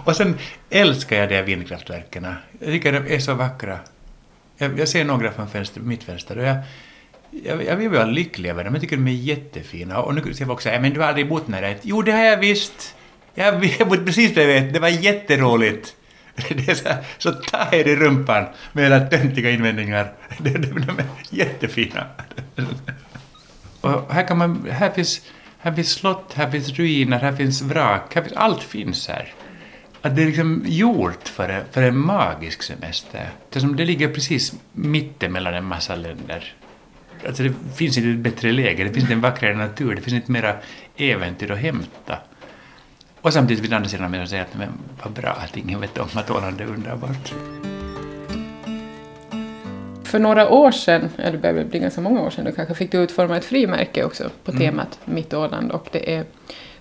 [0.06, 0.38] Och sen
[0.70, 2.28] älskar jag de här vindkraftverken.
[2.60, 3.80] Jag tycker de är så vackra.
[4.58, 6.58] Jag, jag ser några från fönster, mitt fönster och jag,
[7.46, 8.74] jag, jag vill vara lycklig över dem.
[8.74, 10.02] Jag tycker de är jättefina.
[10.02, 12.12] Och nu säger folk så här, men du har aldrig bott nära ett?” Jo, det
[12.12, 12.96] har jag visst.
[13.34, 14.74] Jag har bott precis bredvid.
[14.74, 15.96] Det var jätteroligt.
[16.50, 20.14] Det är så, här, så ta er i rumpan med era töntiga invändningar.
[20.38, 22.08] De, de, de är jättefina.
[23.82, 25.22] Och här, kan man, här, finns,
[25.58, 29.34] här finns slott, här finns ruiner, här finns vrak, här finns, allt finns här.
[30.02, 33.30] Att det är liksom gjort för, en, för en magisk semester.
[33.50, 36.54] Det, som, det ligger precis mittemellan en massa länder.
[37.28, 40.14] Alltså det finns inte ett bättre läge, det finns inte en vackrare natur, det finns
[40.14, 40.56] inte mera
[40.98, 42.18] äventyr att hämta.
[43.26, 44.70] Och samtidigt vill andra sidan med säga att men
[45.04, 47.34] vad bra att ingen vet om att Åland är underbart.
[50.04, 52.92] För några år sedan, eller det börjar bli ganska många år sedan, du kanske fick
[52.92, 54.64] du utforma ett frimärke också på mm.
[54.64, 55.72] temat Mitt Åland.
[55.72, 56.26] Och det är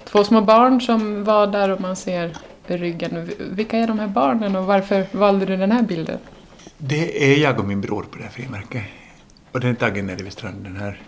[0.04, 2.36] två små barn som var där och man ser
[2.66, 3.30] ryggen.
[3.38, 6.18] Vilka är de här barnen och varför valde du den här bilden?
[6.78, 8.82] Det är jag och min bror på det här frimärket.
[9.52, 11.00] Och den är tagen nere vid stranden här.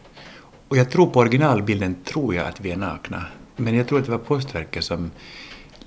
[0.68, 3.22] Och jag tror på originalbilden, tror jag att vi är nakna.
[3.56, 5.10] Men jag tror att det var Postverket som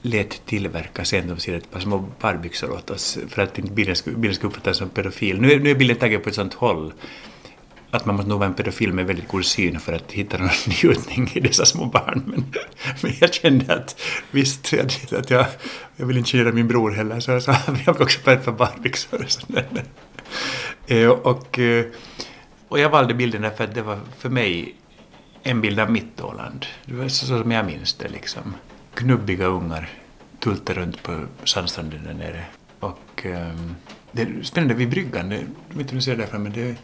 [0.02, 4.16] lät tillverka sent omsider ett par små barbyxor åt oss för att inte bilden skulle,
[4.16, 5.42] bilden skulle uppfattas som pedofil.
[5.42, 6.94] Nu är, nu är bilden tagen på ett sånt håll
[7.92, 10.50] att man måste nog vara en pedofil med väldigt god syn för att hitta någon
[10.68, 12.24] njutning i dessa små barn.
[12.26, 12.46] Men,
[13.02, 14.02] men jag kände att
[14.32, 15.46] visst, jag, att jag,
[15.96, 18.52] jag vill inte köra min bror heller så, så vi har också på ett par
[18.52, 19.26] barbyxor.
[20.88, 21.86] Eh, och, eh,
[22.68, 24.76] och jag valde bilden därför att det var för mig
[25.50, 26.66] en bild av mitt Åland.
[26.86, 28.56] Det var så som jag minns det liksom.
[28.94, 29.90] Knubbiga ungar
[30.40, 32.46] tultar runt på sandstranden där nere.
[32.80, 33.76] Och um,
[34.12, 36.52] det är spännande vid bryggan, det, jag vet inte om du ser det där men
[36.52, 36.76] det,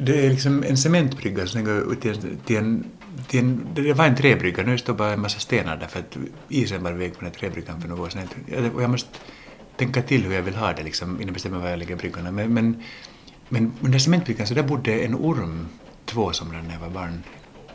[0.00, 2.84] det är liksom en cementbrygga som går ut till en, till en,
[3.28, 6.16] till en det var en träbrygga, nu står bara en massa stenar där för att
[6.48, 8.28] isen var iväg på den här träbryggan för några år sedan.
[8.74, 9.10] Och jag måste
[9.76, 12.30] tänka till hur jag vill ha det liksom, innan jag bestämmer var jag lägger bryggorna.
[12.30, 12.82] Men, men,
[13.48, 15.68] men under cementbryggan så där bodde en orm
[16.04, 17.22] två somrar när jag var barn.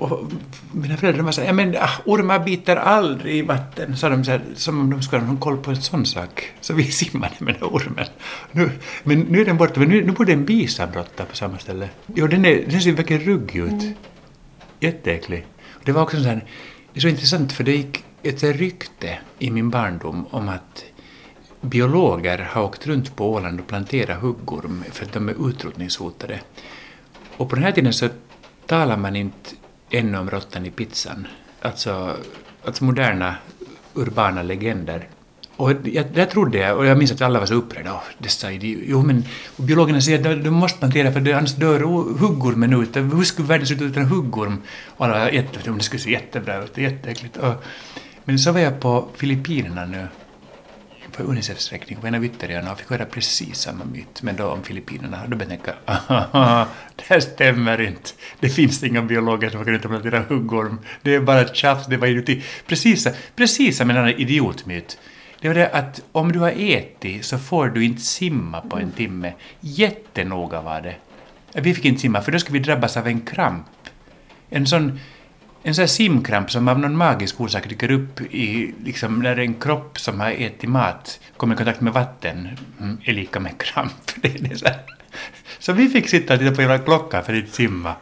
[0.04, 0.32] Och
[0.72, 4.32] mina föräldrar var så ja men ah, ormar biter aldrig i vatten, sa de så
[4.32, 6.52] här, som om de skulle ha någon koll på en sån sak.
[6.62, 8.06] Så vi simmade med den ormen.
[8.52, 8.72] Nu,
[9.04, 11.90] men nu är den borta, men nu, nu bor det en bisabrotta på samma ställe.
[12.16, 13.72] Jo, den, är, den ser verkligen ruggig ut.
[13.72, 13.94] Mm.
[14.80, 15.46] Jätteäcklig.
[15.84, 16.46] Det var också så här,
[16.94, 20.86] det är så intressant för det gick ett rykte i min barndom om att
[21.62, 26.40] biologer har åkt runt på Åland och planterat huggorm för att de är utrotningshotade.
[27.38, 28.10] Och på den här tiden så
[28.66, 29.63] talar man inte
[29.94, 31.28] ännu om råttan i pizzan.
[31.62, 32.18] Alltså,
[32.66, 33.36] alltså moderna
[33.94, 35.08] urbana legender.
[35.56, 37.94] Och jag, det trodde jag, och jag minns att alla var så upprörda.
[37.94, 39.26] Oh, dessa Jo, men
[39.58, 41.80] biologerna säger att du måste plantera för det, annars dör
[42.20, 42.96] huggormen ut.
[42.96, 44.62] Hur skulle världen se ut utan huggorm?
[44.88, 47.38] Och alla var jätte, det skulle se jättebra ut, jätteäckligt.
[48.26, 50.08] men så var jag på Filippinerna nu
[51.16, 54.46] för Unicefs räkning på en av ytterligare och fick höra precis samma myt, men då
[54.46, 55.22] om Filippinerna.
[55.28, 58.10] Då började jag tänka, det här stämmer inte.
[58.40, 60.80] Det finns inga biologer som kan plantera huggorm.
[61.02, 62.44] Det är bara tjafs, det var idioti.
[62.68, 64.98] Precis, precis som en annan idiotmyt.
[65.42, 68.92] Det var det att om du har ätit så får du inte simma på en
[68.92, 69.34] timme.
[69.60, 70.96] Jättenoga var det.
[71.62, 73.66] Vi fick inte simma för då skulle vi drabbas av en kramp.
[74.50, 75.00] En sån
[75.64, 79.54] en sån här simkramp som av någon magisk orsak dyker upp i, liksom, när en
[79.54, 82.50] kropp som har ätit mat kommer i kontakt med vatten
[82.80, 83.94] mm, är lika med kramp.
[84.22, 84.68] Det, det så,
[85.60, 87.96] så, vi fick sitta och titta på hela klocka för att inte simma.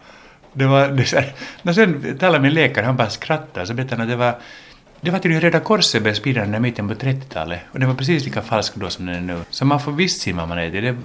[0.53, 1.73] Det var, det så här.
[1.73, 4.35] Sen talade med en läkare, han bara skrattade, så berättade han att det var
[5.01, 7.95] det var tydligen Röda Korset började sprida den där mitten på 30-talet och den var
[7.95, 9.41] precis lika falsk då som den är nu.
[9.49, 10.81] Så man får visst simma vad man äter.
[10.81, 10.95] Det,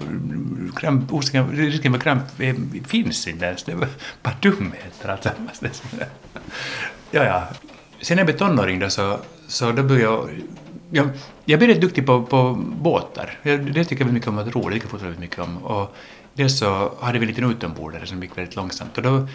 [0.76, 1.12] kramp,
[1.53, 2.55] risken för kramp eh,
[2.86, 3.64] finns inte ens.
[3.64, 3.88] Det var
[4.22, 5.62] bara dumheter alltsammans.
[7.11, 7.49] Ja, ja.
[8.01, 9.18] Sen när jag blev tonåring då så,
[9.49, 10.28] så då började jag...
[10.90, 11.09] Jag,
[11.44, 13.38] jag blev rätt duktig på, på båtar.
[13.42, 15.38] Jag, det tycker jag väldigt mycket om att ro, det tycker jag fortfarande väldigt mycket
[15.38, 15.59] om.
[15.64, 15.97] Och
[16.34, 19.28] dels så hade vi en liten utombordare som gick väldigt långsamt och då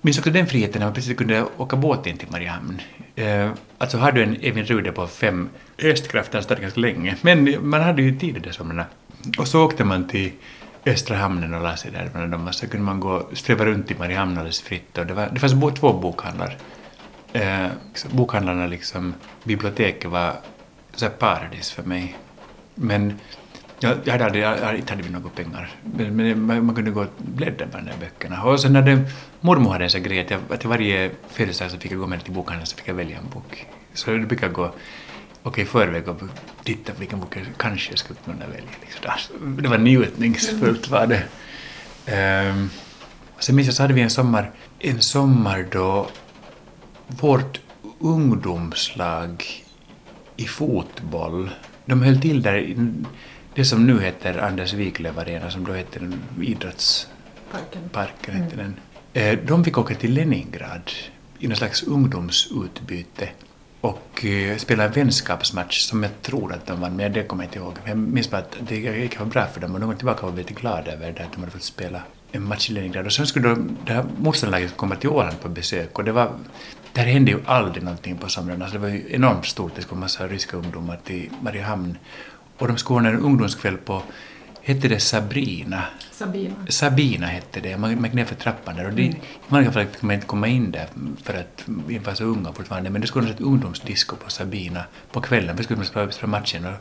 [0.00, 2.80] minns också den friheten när man precis kunde åka båt in till Mariehamn.
[3.16, 5.48] Eh, alltså har du en Evin Rude på fem
[5.78, 8.86] hästkrafter, stod ganska länge, men man hade ju tid i de somrarna.
[9.38, 10.32] Och så åkte man till
[10.86, 12.52] Östra hamnen och la sig där bland dem.
[12.52, 14.98] Så kunde man gå ströva runt i Mariehamn alldeles fritt.
[14.98, 16.56] Och det, var, det fanns bo, två bokhandlar.
[17.32, 17.66] Eh,
[18.10, 20.32] bokhandlarna liksom, biblioteket var
[20.94, 22.16] så paradis för mig.
[22.74, 23.20] Men
[24.04, 25.70] jag, hade aldrig, jag, inte hade vi några pengar.
[25.82, 28.44] Men, men man, man, kunde gå och bläddra på de där böckerna.
[28.44, 29.02] Och sen hade
[29.40, 32.06] mormor hade en sån grej att, jag, att till varje födelsedag så fick jag gå
[32.06, 33.66] med till bokhandeln så fick jag välja en bok.
[33.94, 34.74] Så det brukar gå
[35.42, 36.20] och i förväg och
[36.64, 38.70] titta på vilken bok jag kanske skulle kunna välja.
[38.80, 39.56] Liksom.
[39.62, 41.22] Det var njutningsfullt var det.
[42.50, 42.70] Um,
[43.38, 46.08] sen minns jag så hade vi en sommar, en sommar då
[47.06, 47.60] vårt
[48.00, 49.44] ungdomslag
[50.36, 51.50] i fotboll,
[51.86, 52.76] de höll till där i
[53.54, 57.88] det som nu heter Anders Wiklöf Arena, som då heter Idrottsparken.
[57.92, 58.48] Parken, mm.
[58.56, 58.74] den.
[59.12, 60.90] Eh, de fick åka till Leningrad
[61.38, 63.28] i någon slags ungdomsutbyte
[63.80, 67.48] och uh, spela en vänskapsmatch som jag tror att de vann, men det kommer jag
[67.48, 67.74] inte ihåg.
[67.84, 70.36] Jag minns bara att det gick bra för dem och de var tillbaka och var
[70.36, 72.02] väldigt glada över det, att de hade fått spela
[72.32, 73.06] en match i Leningrad.
[73.06, 76.32] Och sen skulle de, det här motståndarlaget komma till Åland på besök och det var
[76.92, 79.72] det här hände ju aldrig någonting på somrarna, så det var ju enormt stort.
[79.76, 81.98] Det kom massa ryska ungdomar till Mariehamn
[82.58, 84.02] och de skulle ordna en ungdomskväll på
[84.62, 85.84] hette det Sabrina?
[86.10, 86.54] Sabina.
[86.68, 87.76] Sabina hette det.
[87.76, 89.16] Man gick ner för trappan där och det, i
[89.48, 90.88] många fall fick man inte komma in där
[91.22, 92.90] för att vi var så unga fortfarande.
[92.90, 95.56] Men det skulle vara ett ungdomsdisco på Sabina på kvällen.
[95.56, 96.66] Vi skulle spela, spela matchen.
[96.66, 96.74] Och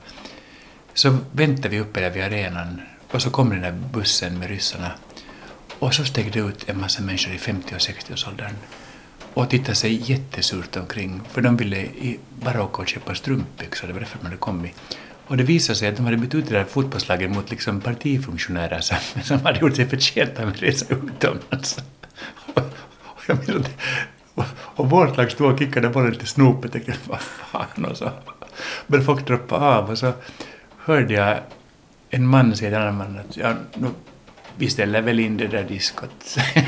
[0.93, 4.91] så väntade vi uppe där vid arenan och så kom den där bussen med ryssarna.
[5.79, 8.53] Och så steg det ut en massa människor i 50 och 60-årsåldern
[9.33, 11.87] och tittade sig jättesurt omkring för de ville
[12.29, 14.75] bara åka och köpa strumpbyxor, det var därför de hade kommit.
[15.33, 18.79] Och det visade sig att de hade bytt ut det där fotbollslaget mot liksom partifunktionärer
[18.81, 21.77] som, som hade gjort sig förtjänta med att resa utomlands.
[22.53, 22.63] Och,
[23.03, 23.65] och, jag menar,
[24.33, 27.97] och, och vårt lag stod och kickade bollen lite snopet och tänkte vad fan och
[27.97, 28.11] så
[28.87, 30.13] började folk droppa av och så
[30.77, 31.39] hörde jag
[32.09, 33.87] en man säga till en annan man att ja, nu,
[34.55, 36.37] vi ställer väl in det där diskot.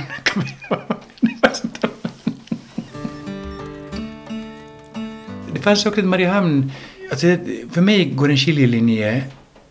[5.54, 6.72] det fanns också ett Mariehamn
[7.16, 7.28] Alltså,
[7.72, 9.24] för mig går en skiljelinje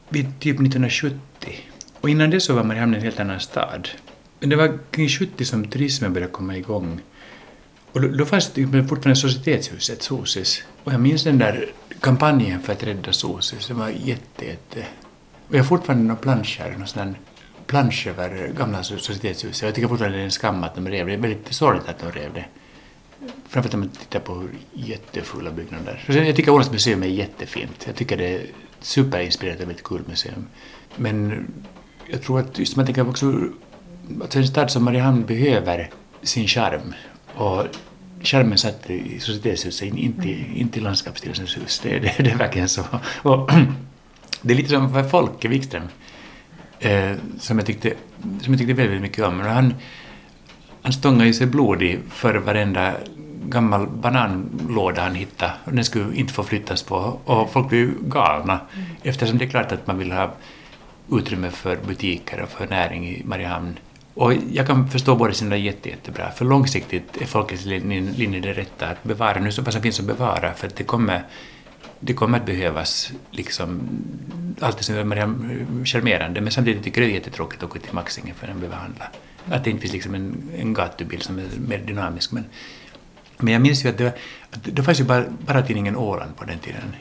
[0.09, 1.19] vid typ 1970.
[2.01, 3.89] Och innan det så var Mariehamn en helt annan stad.
[4.41, 7.01] Men det var kring 70 som turismen började komma igång.
[7.93, 10.65] Och då, då fanns det fortfarande Societetshuset, Sosis.
[10.85, 11.67] Och jag minns den där
[12.01, 13.69] kampanjen för att rädda Sosis.
[13.69, 14.87] Den var jätte, jätte...
[15.49, 17.17] Och jag har fortfarande några planscher, någon sån
[17.67, 19.63] plansch över gamla Societetshuset.
[19.63, 21.13] Jag tycker fortfarande det är en skam att de rev det.
[21.13, 22.45] Det är väldigt sorgligt att de rev det.
[23.49, 26.05] Framförallt om man tittar på hur jättefulla byggnader.
[26.07, 27.85] Jag tycker Ålands museum är jättefint.
[27.87, 28.47] Jag tycker det är
[28.81, 30.47] superinspirerat och väldigt kul museum.
[30.97, 31.47] Men
[32.11, 33.49] jag tror att just man tänker också
[34.23, 35.91] att en stad som Mariehamn behöver
[36.23, 36.95] sin charm.
[37.35, 37.67] Och
[38.23, 40.57] charmen satt i societetshuset, inte, mm.
[40.57, 41.81] inte i landskapsstyrelsens hus.
[41.83, 42.83] Det, det, det är verkligen så.
[43.23, 43.51] Och
[44.43, 45.89] det är lite som för Folke Wikström,
[46.81, 47.93] eh, som, jag tyckte,
[48.43, 49.41] som jag tyckte väldigt mycket om.
[49.41, 49.75] Han,
[50.85, 52.95] han stångade ju sig blodig för varenda
[53.49, 55.53] gammal bananlåda han hittade.
[55.65, 58.87] Den skulle inte få flyttas på och folk blev ju galna mm.
[59.03, 60.35] eftersom det är klart att man vill ha
[61.13, 63.79] utrymme för butiker och för näring i Mariehamn.
[64.15, 68.87] Och jag kan förstå båda sina jätte, jättebra, för långsiktigt är folkets linje det rätta
[68.87, 71.23] att bevara nu så pass finns att bevara, för att det kommer,
[72.01, 73.81] det kommer att behövas liksom
[74.61, 77.95] allt det som är charmerande, men samtidigt tycker jag det är jättetråkigt att gå till
[77.95, 79.05] Maxingen för att behöver handla.
[79.51, 82.33] Att det inte finns liksom en, en gatubild som är mer dynamisk.
[82.33, 82.45] Men,
[83.39, 84.09] men jag minns ju att det,
[84.51, 86.95] att det fanns ju bara, bara tidningen Åland på den tiden.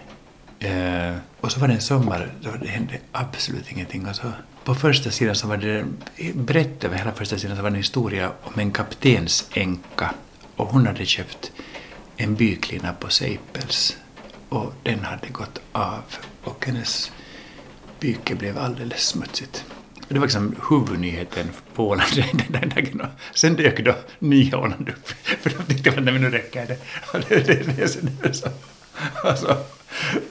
[0.59, 4.07] Eh, och så var det en sommar då det hände absolut ingenting.
[4.07, 4.31] Och så
[4.63, 5.85] på första sidan så var det,
[6.33, 10.13] brett över hela första sidan så var det en historia om en kaptensänka.
[10.55, 11.51] Och hon hade köpt
[12.17, 13.97] en byklina på Seipels.
[14.49, 16.03] Och den hade gått av
[16.43, 17.11] och hennes
[17.99, 19.65] byke blev alldeles smutsigt.
[20.13, 23.07] Det var liksom huvudnyheten på Åland den dagen.
[23.33, 25.09] Sen dök då nya Åland upp.
[25.23, 26.77] För de tyckte att nu räcker det.
[27.29, 28.49] Det, det, det, det så.
[29.23, 29.57] Alltså,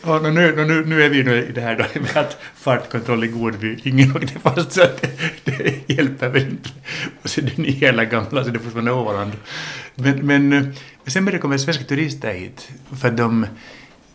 [0.01, 3.27] och nu, nu, nu är vi nu i det här då med att fartkontroll i
[3.27, 3.79] Godby.
[3.85, 5.11] ingen åkte fast så att det,
[5.45, 6.71] det hjälper väl inte.
[7.23, 9.33] Och så det nya eller gamla så det är fortfarande Åland.
[9.95, 10.75] Men, men, men
[11.07, 12.71] sen började det komma svenska turister hit
[13.01, 13.47] för att de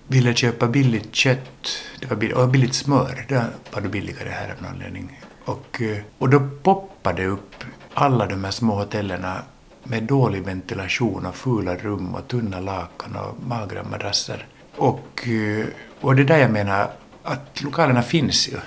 [0.08, 3.26] ville köpa billigt kött det var billigt, och billigt smör.
[3.28, 5.20] Det var då billigare här av någon anledning.
[5.48, 9.42] Och, eh, och då poppade det upp alla de här små hotellerna
[9.84, 14.46] med dålig ventilation och fula rum och tunna lakan och magra madrasser.
[14.76, 15.66] Och, eh,
[16.02, 16.92] och det är där jag menar
[17.24, 18.58] att lokalerna finns ju.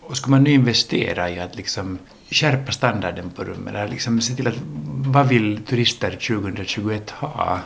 [0.00, 1.98] Och ska man nu investera i att liksom
[2.30, 4.60] skärpa standarden på rummen, eller liksom se till att
[5.06, 7.60] vad vill turister 2021 ha?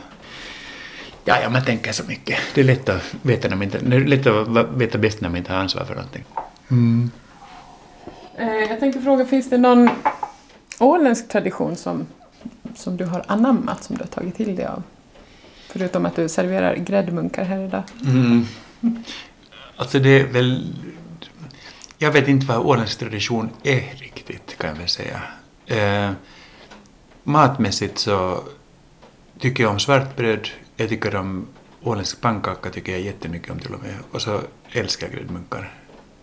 [1.25, 2.39] Ja, ja, man tänker så mycket.
[2.53, 5.29] Det är lätt att veta, när man inte, det är lätt att veta bäst när
[5.29, 6.23] man inte har ansvar för någonting.
[6.71, 7.11] Mm.
[8.41, 9.89] Eh, jag tänkte fråga, finns det någon
[10.79, 12.07] åländsk tradition som,
[12.75, 14.83] som du har anammat, som du har tagit till dig av?
[15.67, 17.83] Förutom att du serverar gräddmunkar här idag.
[18.05, 18.45] Mm.
[19.75, 20.73] Alltså det är väl...
[21.97, 25.21] Jag vet inte vad åländsk tradition är riktigt, kan jag väl säga.
[25.65, 26.11] Eh,
[27.23, 28.43] matmässigt så
[29.39, 31.47] tycker jag om svartbröd, jag tycker om
[31.83, 33.95] åländsk pannkaka tycker jag jättemycket om till och med.
[34.11, 35.73] Och så älskar jag gräddmunkar.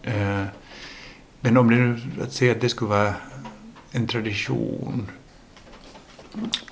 [0.03, 0.45] Eh,
[1.41, 3.14] men om det nu, att säga att det skulle vara
[3.91, 5.11] en tradition.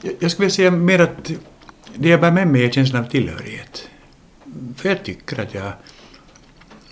[0.03, 1.31] Jag, jag skulle vilja säga mer att
[1.95, 3.89] det jag bär med mig är känslan av tillhörighet.
[4.77, 5.73] För jag tycker att jag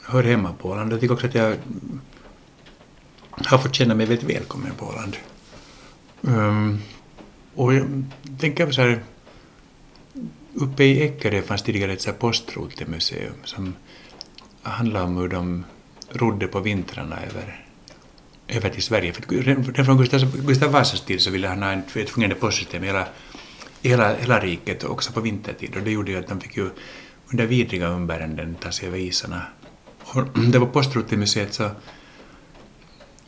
[0.04, 0.92] hör hemma på Åland.
[0.92, 1.56] Jag tycker också att jag
[3.30, 5.16] har fått känna mig väldigt välkommen på Åland.
[6.20, 6.82] Um,
[7.54, 8.04] och jag
[8.40, 9.02] tänker så här,
[10.54, 13.74] uppe i Eckerö fanns tidigare ett så här postrotemuseum som
[14.62, 15.64] handlade om hur de
[16.10, 17.63] rodde på vintrarna över,
[18.48, 19.12] över till Sverige.
[19.12, 22.86] För redan från Gustav, Gustav Vasas tid så ville han ha ett fungerande postsystem i
[22.86, 23.06] hela,
[23.82, 25.76] hela, hela riket, också på vintertid.
[25.76, 26.70] Och det gjorde ju att de fick ju
[27.32, 29.42] under vidriga umbäranden ta sig över isarna.
[30.04, 31.70] Och det var Postrotemuseet så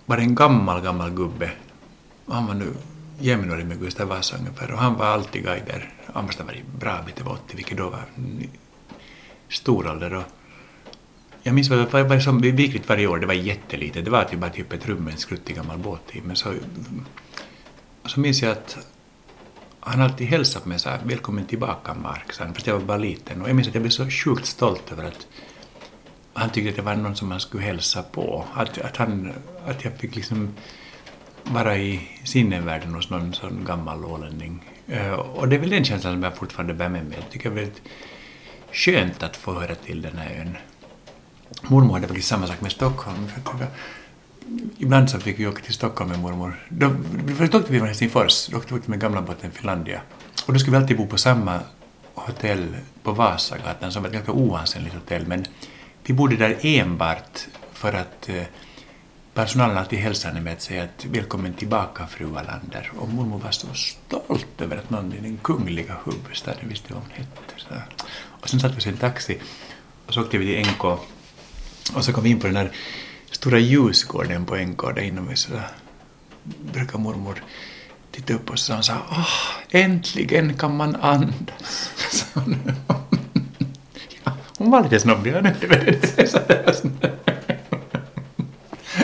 [0.06, 1.50] var det en gammal, gammal gubbe.
[2.26, 2.74] Han var nu
[3.18, 5.92] jämnårig med Gustav Vasa ungefär och han var alltid guider.
[6.14, 8.04] Han måste ha varit bra bit över 80, vilket då var
[9.48, 10.14] stor ålder.
[10.14, 10.24] Och
[11.46, 14.40] jag minns vad, vad, var som viktigt varje år, det var jättelitet, det var typ
[14.40, 16.20] bara typ ett rum med en skruttig gammal båt i.
[16.20, 16.54] Men så,
[18.04, 18.78] så minns jag att
[19.80, 22.86] han alltid hälsade på mig så här, välkommen tillbaka Mark, så han, fast jag var
[22.86, 23.42] bara liten.
[23.42, 25.26] Och jag minns att jag blev så sjukt stolt över att
[26.32, 28.44] han tyckte att det var någon som han skulle hälsa på.
[28.54, 29.32] Att, att, han,
[29.66, 30.54] att jag fick liksom
[31.42, 34.64] vara i sinnevärlden hos någon sån gammal ålänning.
[34.88, 37.18] Eh, och det är väl den känslan som jag fortfarande bär med mig.
[37.20, 37.82] Jag tycker det är väldigt
[38.72, 40.56] skönt att få höra till den här ön.
[41.62, 43.28] Mormor hade faktiskt samma sak med Stockholm.
[43.28, 43.40] För
[44.78, 46.66] ibland så fick vi åka till Stockholm med mormor.
[46.68, 46.90] Då,
[47.38, 50.00] först åkte vi från Helsingfors, då åkte vi med gamla båten Finlandia.
[50.46, 51.60] Och då skulle vi alltid bo på samma
[52.14, 55.26] hotell på Vasagatan som var ett ganska oansenligt hotell.
[55.26, 55.44] Men
[56.02, 58.42] vi bodde där enbart för att eh,
[59.34, 62.90] personalen alltid hälsade med att säga att välkommen tillbaka fru Wallander.
[62.98, 67.12] Och mormor var så stolt över att någon i den kungliga huvudstaden visste vad hon
[67.12, 67.52] hette.
[67.56, 67.74] Så.
[68.40, 69.38] Och sen satt vi oss i en taxi
[70.06, 71.00] och så åkte vi till NK
[71.94, 72.70] och så kom vi in på den här
[73.30, 75.40] stora ljusgården på NK där inomhus.
[75.40, 75.50] Så
[76.72, 77.42] brukar mormor
[78.10, 79.28] titta upp och så sa åh,
[79.70, 82.26] äntligen kan man andas.
[84.24, 85.42] ja, hon var lite snobbig, jag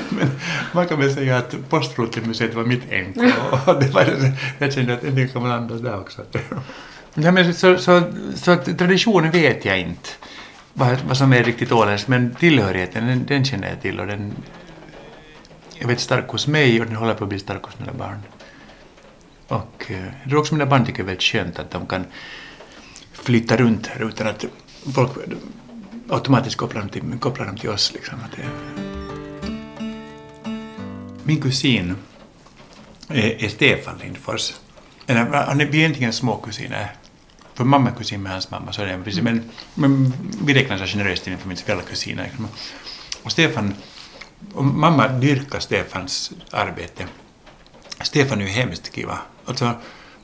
[0.08, 0.30] Men
[0.72, 3.16] man kan väl säga att Postrotemuseet var mitt NK
[3.66, 6.22] och det var, jag kände att äntligen kan man andas där också.
[7.14, 8.02] Ja, men så, så,
[8.36, 10.08] så traditionen vet jag inte
[10.74, 14.34] vad, vad som är riktigt åländskt, men tillhörigheten den, den känner jag till och den
[15.78, 18.22] jag vet stark hos mig och den håller på att bli stark hos mina barn.
[19.48, 22.04] Och eh, jag tror också mina barn tycker det är väldigt skönt att de kan
[23.12, 24.44] flytta runt här utan att
[24.94, 25.10] folk
[26.08, 27.92] automatiskt kopplar dem till, kopplar dem till oss.
[27.92, 28.18] Liksom.
[31.22, 31.96] Min kusin
[33.08, 34.52] är, är Stefan Lindfors.
[35.06, 36.92] Vi är egentligen småkusiner
[37.54, 39.22] för mamma är kusin med hans mamma, så är det precis.
[39.22, 40.12] Men, men
[40.44, 42.30] vi räknar så generöst in för mina föräldrar kusiner.
[43.22, 43.74] Och Stefan,
[44.54, 47.06] och mamma dyrkar Stefans arbete.
[48.02, 49.18] Stefan är ju hemskt kiva.
[49.44, 49.70] Alltså,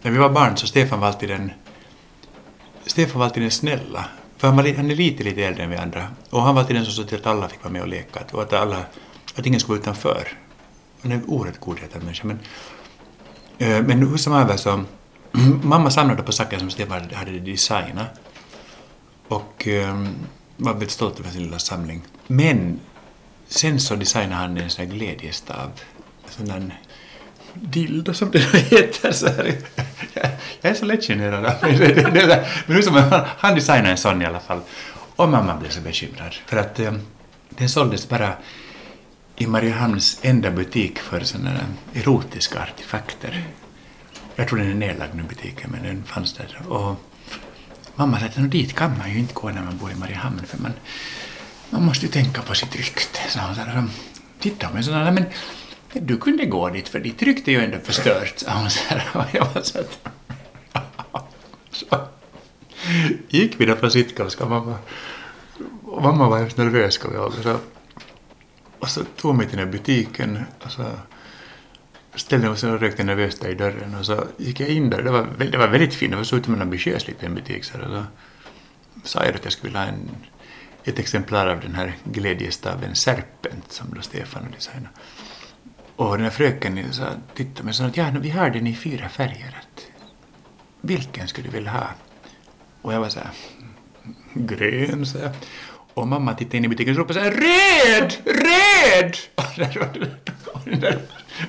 [0.03, 1.53] när vi var barn så Stefan var alltid den
[2.87, 4.05] Stefan var alltid den snälla.
[4.37, 6.09] För han, var, han är lite, lite äldre än vi andra.
[6.31, 8.21] Och han var alltid den som såg till att alla fick vara med och leka.
[8.33, 8.83] Och att, alla,
[9.35, 10.29] att ingen skulle vara utanför.
[11.03, 12.27] Han är en oerhört godhjärtad människa.
[12.27, 12.39] Men,
[13.59, 14.85] eh, men hur som helst så
[15.35, 18.21] Mm, mamma samlade på saker som Stefan hade designat.
[19.29, 20.09] Och um,
[20.57, 22.03] var väldigt stolt över sin lilla samling.
[22.27, 22.81] Men
[23.49, 25.71] sen så designade han en sån här glädjestav.
[26.27, 26.79] En sån där
[27.55, 28.39] dildo som det
[28.71, 29.13] heter.
[29.13, 29.59] Så här.
[30.61, 31.95] Jag är så lättgenerad av mig.
[32.67, 34.61] Men hur som han, han designade en sån i alla fall.
[35.17, 36.35] Och mamma blev så bekymrad.
[36.47, 37.01] För att um,
[37.49, 38.33] den såldes bara
[39.37, 41.51] i Mariehamns enda butik för sådana
[41.95, 43.45] erotiska artefakter.
[44.39, 46.61] Jag tror den är nedlagd nu butiken, men den fanns där.
[46.69, 46.97] Och
[47.95, 50.59] mamma sa att dit kan man ju inte gå när man bor i Mariehamn, för
[50.59, 50.73] man,
[51.71, 53.21] man måste ju tänka på sitt rykte.
[53.29, 53.63] Så hon sa,
[54.39, 55.25] titta med sådana, men
[55.93, 58.71] du kunde gå dit för ditt rykte är ju ändå förstört, sa hon.
[58.71, 60.09] sa, och jag var så att,
[61.71, 61.87] så
[63.29, 64.79] gick vi där på Sitkavska och mamma,
[65.85, 67.35] och mamma var hemskt nervös, kommer jag ihåg.
[67.39, 67.59] Och så,
[68.79, 70.85] och så tog mig till den här butiken och så
[72.21, 75.03] ställde mig och rökte nervöst där i dörren och så gick jag in där.
[75.03, 77.65] Det var, det var väldigt fint, det såg ut som en ambitiös liten butik.
[77.65, 78.05] Så, och så
[79.05, 80.11] sa jag att jag skulle vilja ha en,
[80.85, 84.93] ett exemplar av den här glädjestaven Serpent som då Stefan har designat.
[85.97, 88.75] Och den här fröken sa, tittade mig och sa att ja, vi har den i
[88.75, 89.59] fyra färger.
[89.63, 89.87] Att,
[90.81, 91.89] vilken skulle du vilja ha?
[92.83, 93.31] Och jag var så här,
[94.35, 95.33] grön, så här.
[95.99, 99.17] Och mamma tittade in i butiken och ropade så här, röd, röd!
[100.53, 100.99] Och den där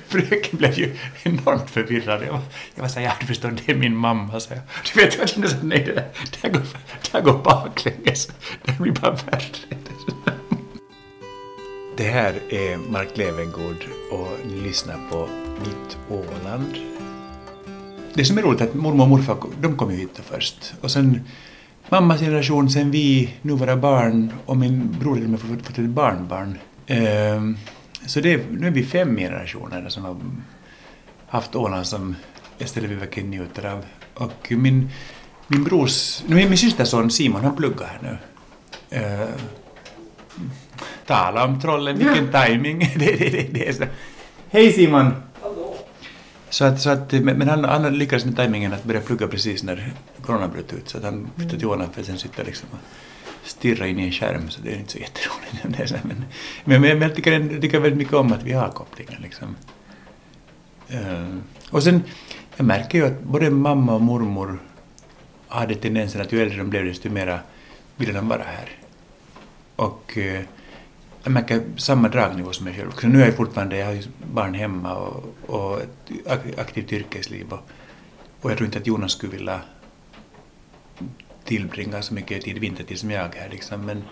[0.08, 2.22] fröken blev ju enormt förvirrad.
[2.22, 2.40] Jag var,
[2.74, 4.40] jag var så här, ja du förstår, det är min mamma.
[4.40, 4.62] Så jag,
[4.94, 6.62] du vet, jag kände så här, nej det där, det här går,
[7.02, 8.28] det här går baklänges.
[8.64, 9.44] Det blir bara värre.
[11.96, 15.28] Det här är Mark Levengood och ni lyssnar på
[15.60, 16.74] Mitt Åland.
[18.14, 20.74] Det som är roligt är att mormor och morfar de kom ju hit först.
[20.80, 21.20] Och sen
[21.88, 26.58] mammas generation, sen vi, nu våra barn och min bror har fått ett barnbarn.
[26.86, 27.56] Ehm,
[28.06, 30.16] så det, nu är vi fem generationer som har
[31.26, 32.16] haft Åland som
[32.58, 33.84] ett ställe vi verkligen njuter av.
[34.14, 34.90] Och min,
[35.46, 38.18] min brors, min, min systerson Simon, han pluggar här nu.
[38.98, 39.28] Ehm,
[41.06, 42.44] tala om trollen, vilken ja.
[42.44, 43.84] timing det, det, det, det är så.
[44.50, 45.12] Hej Simon!
[46.50, 49.92] Så att, så att, men han, han lyckades med tajmingen att börja plugga precis när
[50.22, 52.78] corona bröt ut så att han flyttade till Åland för att sen sitta liksom och
[53.48, 55.94] stirra in i en skärm så det är inte så jätteroligt.
[56.04, 56.24] Men,
[56.64, 59.56] men, men jag tycker, jag tycker väldigt mycket om att vi har kopplingen liksom.
[60.94, 61.36] Uh,
[61.70, 62.02] och sen,
[62.56, 64.58] jag märker ju att både mamma och mormor
[65.48, 67.40] hade tendensen att ju äldre de blev desto mera
[67.96, 68.70] ville de vara här.
[69.76, 70.40] Och uh,
[71.22, 72.90] jag märker samma dragnivå som mig själv.
[72.90, 74.02] Så nu är jag fortfarande, jag har ju
[74.32, 77.70] barn hemma och, och ett aktivt yrkesliv och,
[78.40, 79.60] och jag tror inte att Jonas skulle vilja
[81.44, 83.86] tillbringa så mycket tid vintertid som jag här liksom.
[83.86, 84.02] Men,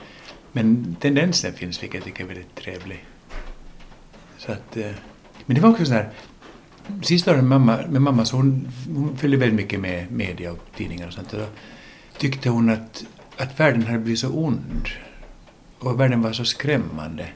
[0.53, 3.05] men tendensen finns vilket jag tycker är väldigt trevlig.
[4.39, 4.91] Så att, eh,
[5.47, 6.11] men det var också så här,
[7.03, 10.59] sista åren med mamma, med mamma så hon, hon följde väldigt mycket med media och
[10.77, 11.47] tidningar och sånt och då
[12.19, 13.05] tyckte hon att,
[13.37, 14.89] att världen hade blivit så ond
[15.79, 17.27] och världen var så skrämmande.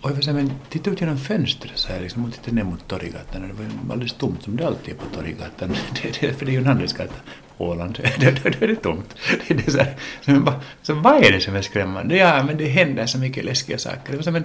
[0.00, 2.52] Och jag var så här, men titta ut genom fönstret så här, liksom, och titta
[2.52, 3.42] ner mot Torggatan.
[3.42, 5.76] Det var alldeles tomt som det alltid är på Torggatan.
[6.02, 7.14] Det, det, för det är ju en handelsgata
[7.56, 7.98] på Åland.
[8.20, 9.14] Då är det tomt.
[9.48, 10.52] Det, det är så, här, så, men,
[10.82, 12.16] så vad är det som är skrämmande?
[12.16, 14.10] Ja, men det händer så mycket läskiga saker.
[14.10, 14.44] Det, var så, men,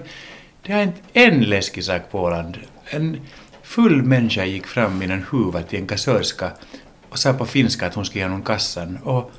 [0.62, 2.58] det har hänt en läskig sak på Åland.
[2.84, 3.20] En
[3.62, 6.50] full människa gick fram i en huva till en kassörska
[7.08, 8.98] och sa på finska att hon skulle ge honom kassan.
[9.02, 9.32] Och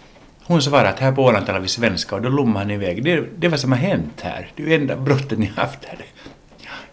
[0.47, 3.03] hon svarade att här på Åland talar vi svenska och då lommade han iväg.
[3.03, 4.51] Det, det är vad som har hänt här.
[4.55, 6.05] Det är ju enda brottet ni har haft här.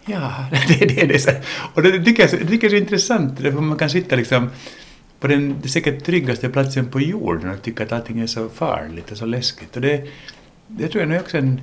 [0.05, 1.41] Ja, det, det, det är.
[1.73, 4.49] Och det tycker jag, det tycker jag är så intressant, för man kan sitta liksom
[5.19, 9.11] på den det säkert tryggaste platsen på jorden och tycka att allting är så farligt
[9.11, 9.75] och så läskigt.
[9.75, 10.07] Och det,
[10.67, 11.61] det tror jag är också en,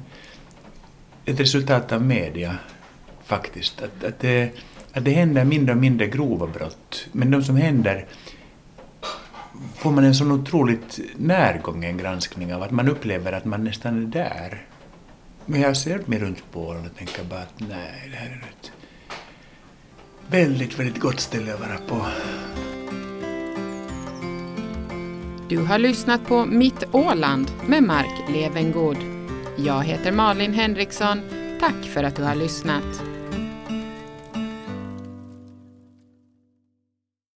[1.24, 2.57] ett resultat av media,
[3.24, 3.82] faktiskt.
[3.82, 4.51] Att, att, det,
[4.93, 8.07] att det händer mindre och mindre grova brott, men de som händer
[9.76, 14.06] får man en sån otroligt närgången granskning av att man upplever att man nästan är
[14.06, 14.66] där.
[15.46, 18.72] Men jag ser mig runt på och tänker bara att nej, det här är ett
[20.30, 22.06] väldigt, väldigt gott ställe att vara på.
[25.48, 28.96] Du har lyssnat på Mitt Åland med Mark Levengård.
[29.56, 31.20] Jag heter Malin Henriksson.
[31.60, 33.11] Tack för att du har lyssnat.